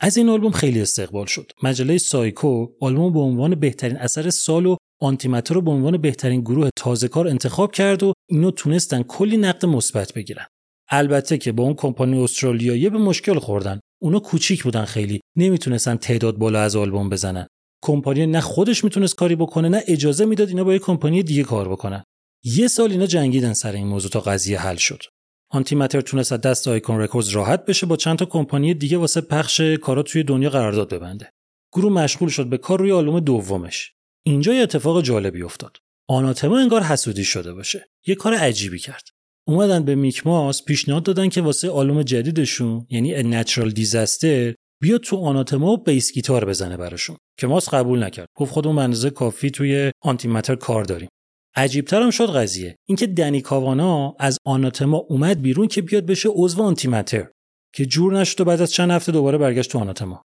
[0.00, 1.52] از این آلبوم خیلی استقبال شد.
[1.62, 6.70] مجله سایکو آلبوم به عنوان بهترین اثر سال و Antimatter رو به عنوان بهترین گروه
[6.76, 10.46] تازه کار انتخاب کرد و اینا تونستن کلی نقد مثبت بگیرن.
[10.90, 13.80] البته که با اون کمپانی استرالیایی به مشکل خوردن.
[14.02, 15.20] اونا کوچیک بودن خیلی.
[15.36, 17.46] نمی‌تونستن تعداد بالا از آلبوم بزنن.
[17.84, 21.68] کمپانی نه خودش می‌تونست کاری بکنه نه اجازه می‌داد اینا با یه کمپانی دیگه کار
[21.68, 22.04] بکنن.
[22.44, 25.02] یه سال اینا جنگیدن سر این موضوع تا قضیه حل شد.
[25.50, 29.60] Antimatter تونست از دست Icon Records راحت بشه با چند تا کمپانی دیگه واسه پخش
[29.60, 31.30] کارا توی دنیا قرارداد ببنده.
[31.72, 33.92] گروه مشغول شد به کار روی آلبوم دومش.
[34.26, 35.76] اینجا یه اتفاق جالبی افتاد.
[36.08, 37.88] Anathema انگار حسودی شده باشه.
[38.06, 39.08] یه کار عجیبی کرد.
[39.48, 45.16] اومدن به میک ماس پیشنهاد دادن که واسه آلبوم جدیدشون یعنی Natural Disaster بیاد تو
[45.16, 47.16] Anathema و بیس گیتار بزنه براشون.
[47.38, 48.28] که ماس قبول نکرد.
[48.36, 51.08] گفت خودمون اندازه کافی توی Antimatter کار داریم.
[51.56, 52.76] عجیبتر هم شد قضیه.
[52.88, 57.26] اینکه دنی کاوانا از آناتما اومد بیرون که بیاد بشه عضو آنتیمتر.
[57.74, 60.22] که جور نشد و بعد از چند هفته دوباره برگشت تو آناتما.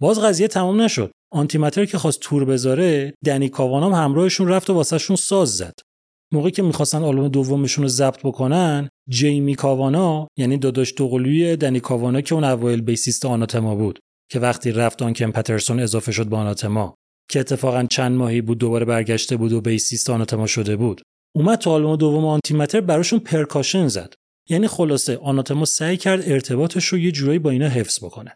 [0.00, 1.10] باز قضیه تمام نشد.
[1.32, 5.74] آنتیمتر که خواست تور بذاره دنی کاوانام همراهشون رفت و واسهشون ساز زد.
[6.32, 12.20] موقعی که می‌خواستن آلبوم دومشون رو ضبط بکنن جیمی کاوانا یعنی داداش دوقلوی دنی کاوانا
[12.20, 13.98] که اون اوایل بیسیست آناتما بود
[14.30, 16.94] که وقتی رفت آنکن پترسون اضافه شد به آناتما
[17.30, 21.02] که اتفاقا چند ماهی بود دوباره برگشته بود و bassist Anathema شده بود.
[21.36, 24.14] اومد تو آلبوم دوم Antimatter براشون percussion زد.
[24.48, 28.34] یعنی خلاصه Anathema سعی کرد ارتباطش رو یه جورایی با اینا حفظ بکنه.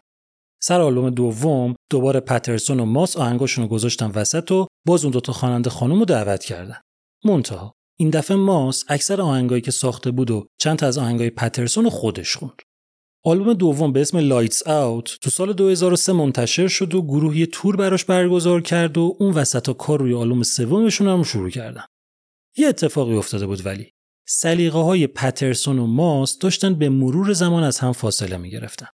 [0.67, 5.33] سر آلبوم دوم دوباره پترسون و ماس آهنگاشون رو گذاشتن وسط و باز اون دوتا
[5.33, 6.81] خواننده خانم رو دعوت کردن.
[7.25, 11.83] منتها این دفعه ماس اکثر آهنگایی که ساخته بود و چند تا از آهنگای پترسون
[11.83, 12.61] رو خودش خوند.
[13.25, 17.75] آلبوم دوم به اسم Lights Out تو سال 2003 منتشر شد و گروه یه تور
[17.75, 21.83] براش برگزار کرد و اون وسط کار روی آلبوم سومشون هم شروع کردن.
[22.57, 23.91] یه اتفاقی افتاده بود ولی.
[24.27, 28.87] سلیقه های پترسون و ماس داشتن به مرور زمان از هم فاصله می گرفتن.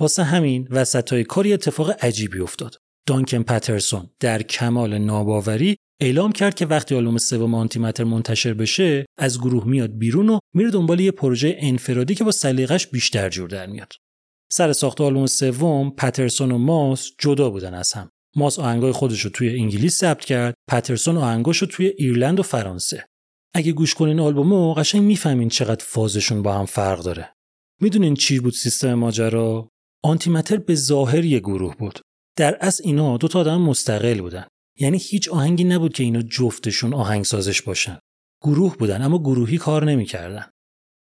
[0.00, 2.76] واسه همین وسط کاری اتفاق عجیبی افتاد.
[3.06, 9.38] دانکن پترسون در کمال ناباوری اعلام کرد که وقتی آلبوم سوم آنتیمتر منتشر بشه از
[9.38, 13.66] گروه میاد بیرون و میره دنبال یه پروژه انفرادی که با سلیقش بیشتر جور در
[13.66, 13.92] میاد.
[14.52, 18.10] سر ساخت آلبوم سوم پترسون و ماس جدا بودن از هم.
[18.36, 23.06] ماس آهنگای خودش رو توی انگلیس ثبت کرد، پترسون آهنگاش رو توی ایرلند و فرانسه.
[23.54, 27.32] اگه گوش کنین آلبومو قشنگ می‌فهمین چقدر فازشون با هم فرق داره.
[27.80, 29.70] می‌دونین چی بود سیستم ماجرا؟
[30.02, 32.00] آنتیمتر به ظاهر یه گروه بود.
[32.36, 34.46] در اصل اینا دو تا آدم مستقل بودن.
[34.78, 37.98] یعنی هیچ آهنگی نبود که اینا جفتشون آهنگسازش باشن.
[38.42, 40.44] گروه بودن اما گروهی کار نمی‌کردن.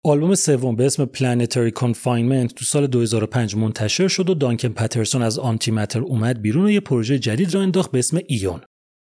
[0.06, 5.40] آلبوم سوم به اسم Planetary Confinement تو سال 2005 منتشر شد و دانکن پترسون از
[5.40, 8.61] آنتیمتر اومد بیرون و یه پروژه جدید را انداخت به اسم ایون.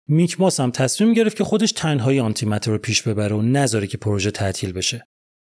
[0.08, 3.98] میک ماس هم تصمیم گرفت که خودش تنهایی آنتیمتر رو پیش ببره و نذاره که
[3.98, 5.04] پروژه تعطیل بشه.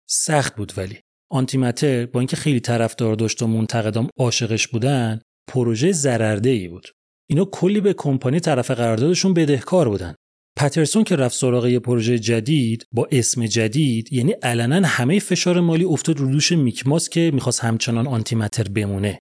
[0.08, 1.00] سخت بود ولی
[1.34, 6.88] آنتیمتر با اینکه خیلی طرفدار داشت و منتقدام عاشقش بودن پروژه ضررده بود.
[7.30, 10.14] اینا کلی به کمپانی طرف قراردادشون بدهکار بودن.
[10.58, 15.84] پترسون که رفت سراغ یه پروژه جدید با اسم جدید یعنی علنا همه فشار مالی
[15.84, 19.18] افتاد رو دوش میکماس که می‌خواست همچنان آنتیمتر بمونه.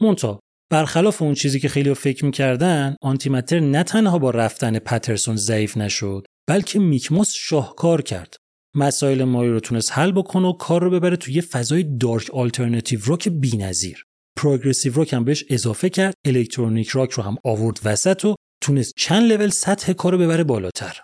[0.00, 0.40] منتها
[0.70, 6.26] برخلاف اون چیزی که خیلی فکر می‌کردن Antimatter نه تنها با رفتن پترسون ضعیف نشد
[6.48, 8.36] بلکه میک ماس شاهکار کرد.
[8.78, 13.00] مسائل ماری رو تونست حل بکنه و کار رو ببره توی یه فضای dark alternative
[13.06, 14.04] rock بی‌نظیر.
[14.36, 19.32] progressive rock هم بهش اضافه کرد electronic rock رو هم آورد وسط و تونست چند
[19.32, 20.96] لول سطح کار رو ببره بالاتر.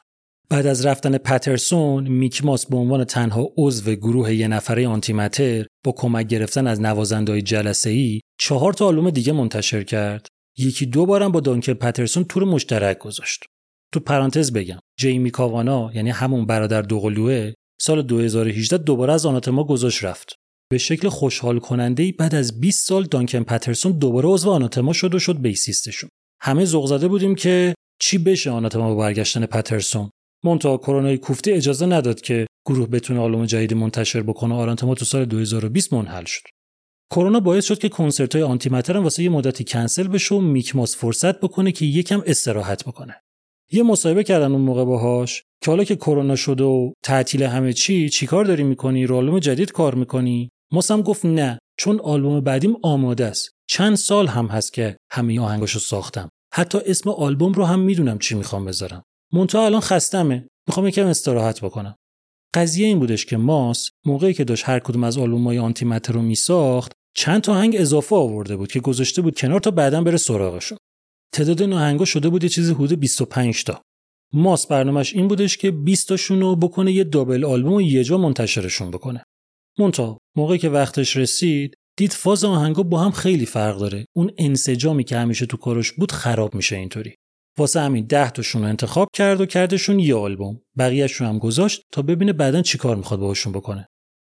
[0.49, 5.93] بعد از رفتن پترسون میک ماس به عنوان تنها عضو گروه یه نفره Antimatter با
[5.93, 10.27] کمک گرفتن از نوازندهای جلسه ای چهار تا آلبوم دیگه منتشر کرد.
[10.59, 13.45] یکی دو بارم با دانکل پترسون تور مشترک گذاشت.
[13.93, 20.05] تو پرانتز بگم جیمی کاوانا یعنی همون برادر دوقلوه سال 2018 دوباره از آناتما گذاشت
[20.05, 20.35] رفت.
[20.71, 25.15] به شکل خوشحال کننده ای بعد از 20 سال دانکن پترسون دوباره عضو آناتما شد
[25.15, 26.11] و شد بیسیستشون.
[26.41, 30.11] همه ذوق زده بودیم که چی بشه آناتما با برگشتن پترسون.
[30.45, 35.25] مونتا کرونای کوفتی اجازه نداد که گروه بتونه آلبوم جدیدی منتشر بکنه آرانتما تو سال
[35.25, 36.43] 2020 منحل شد.
[37.11, 41.41] کرونا باعث شد که کنسرت های آنتی واسه یه مدتی کنسل بشه و میکماس فرصت
[41.41, 43.24] بکنه که یکم استراحت بکنه.
[43.73, 48.09] یه مصاحبه کردن اون موقع باهاش که حالا که کرونا شده و تعطیل همه چی
[48.09, 53.27] چیکار داری می‌کنی؟ رو آلبوم جدید کار می‌کنی؟ ماسم گفت نه چون آلبوم بعدیم آماده
[53.27, 53.51] است.
[53.71, 56.29] چند سال هم هست که همه آهنگاشو ساختم.
[56.55, 59.03] حتی اسم آلبوم رو هم می‌دونم چی می‌خوام بذارم.
[59.33, 60.49] مونتا الان خستمه.
[60.69, 61.95] می‌خوام یکم استراحت بکنم.
[62.55, 66.93] قضیه این بودش که ماس موقعی که داشت هر کدوم از آلبومای آنتی رو میساخت
[67.17, 70.79] چند تا آهنگ اضافه آورده بود که گذاشته بود کنار تا بعدا بره سراغشون.
[71.33, 73.83] تعداد ناهنگا شده بود یه چیزی حدود 25 تا.
[74.33, 78.19] ماس برنامهش این بودش که 20 تاشون رو بکنه یه دابل آلبوم و یه جا
[78.19, 79.25] منتشرشون بکنه.
[79.79, 84.07] مونتا موقعی که وقتش رسید دید فاز آهنگا با هم خیلی فرق داره.
[84.17, 87.15] اون انسجامی که همیشه تو کارش بود خراب میشه اینطوری.
[87.59, 90.61] واسه همین ده تاشون رو انتخاب کرد و کردشون یه آلبوم.
[90.79, 93.87] بقیهش رو هم گذاشت تا ببینه بعدا چیکار می‌خواد باهاشون بکنه.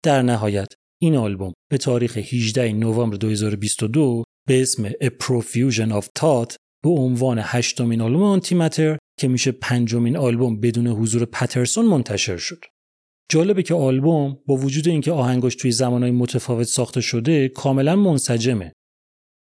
[0.04, 0.68] در نهایت
[1.02, 7.40] این آلبوم به تاریخ 18 نوامبر 2022 به اسم A Profusion of Thought به عنوان
[7.44, 12.66] هشتمین آلبوم آنتی ماتر که میشه پنجمین آلبوم بدون حضور پترسون منتشر شد.
[13.30, 18.74] جالبه که آلبوم با وجود اینکه آهنگاش توی زمانهای متفاوت ساخته شده کاملا منسجمه.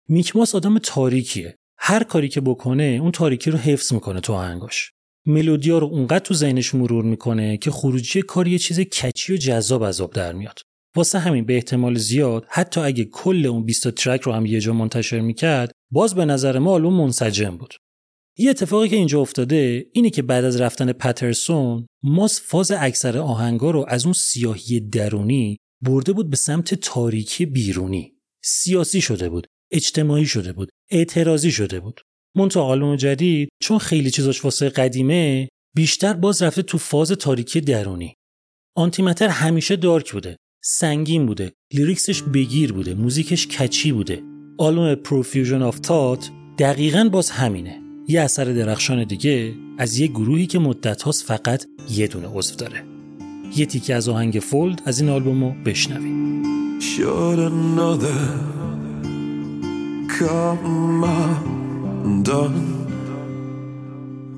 [0.09, 4.93] میکماس آدم تاریکیه هر کاری که بکنه اون تاریکی رو حفظ می‌کنه تو آهنگاش
[5.27, 9.83] ملودیا رو اونقدر تو ذهنش مرور می‌کنه که خروجی کار یه چیز کچی و جذاب
[9.83, 10.61] از آب در میاد
[10.97, 14.73] واسه همین به احتمال زیاد حتی اگه کل اون 20 ترک رو هم یه جا
[14.73, 17.75] منتشر می‌کرد باز به نظر ما آلبوم منسجم بود.
[18.39, 23.71] یه اتفاقی که اینجا افتاده اینه که بعد از رفتن پترسون ماس فاز اکثر آهنگا
[23.71, 28.15] رو از اون سیاهی درونی برده بود به سمت تاریکی بیرونی.
[28.45, 32.01] سیاسی شده بود اجتماعی شده بود اعتراضی شده بود.
[32.37, 38.15] منتها آلبوم جدید چون خیلی چیزاش واسه قدیمه بیشتر باز رفته تو فاز تاریکی درونی.
[38.77, 40.37] Antimatter همیشه dark بوده.
[40.63, 44.23] سنگین بوده lyrics ش بگیر بوده موزیکش catchy بوده
[44.59, 50.59] آلبوم Profusion of Thought دقیقا باز همینه یه اثر درخشان دیگه از یه گروهی که
[50.59, 52.85] مدت هاست فقط یه دونه عضو داره
[53.57, 56.31] یه تیکه از آهنگ فولد از این آلبوم رو بشنویم.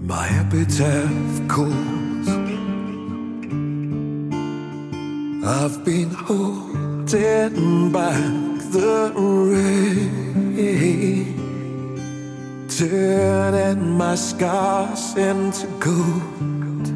[0.09, 2.02] My epitaph.
[5.45, 10.69] I've been holding back the rain,
[12.69, 16.87] turning my scars into gold,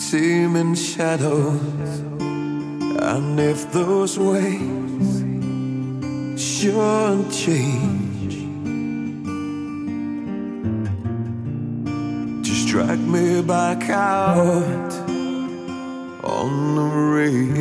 [0.00, 1.98] teeming shadows.
[3.00, 5.24] And if those waves
[6.40, 8.46] should change.
[12.46, 15.07] Just drag me back out
[16.48, 17.58] on the rail.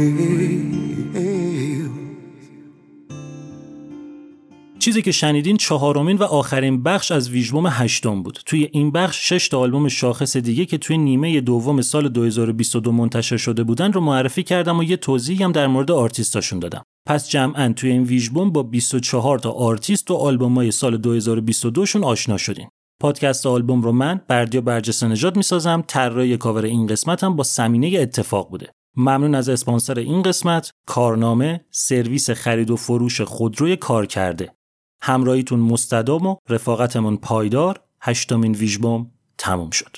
[4.87, 8.39] چیزی که شنیدین چهارمین و آخرین بخش از ویژبوم هشتم بود.
[8.45, 13.37] توی این بخش شش تا آلبوم شاخص دیگه که توی نیمه دوم سال 2022 منتشر
[13.37, 16.83] شده بودن رو معرفی کردم و یه توضیحی هم در مورد آرتیستاشون دادم.
[17.07, 22.37] پس جمعا توی این ویژبوم با 24 تا آرتیست و آلبومای سال 2022 شون آشنا
[22.37, 22.69] شدیم.
[23.01, 27.99] پادکست آلبوم رو من بردیا برجسته نژاد می‌سازم طراحی کاور این قسمت هم با سمینه
[27.99, 30.71] اتفاق بوده ممنون از اسپانسر این قسمت.
[30.87, 34.53] کارنامه سرویس خرید و فروش خودروی کار کرده.
[35.01, 37.79] همراهیتون مستدام و رفاقتمون پایدار.
[38.01, 39.97] هشتمین ویژبوم تموم شد.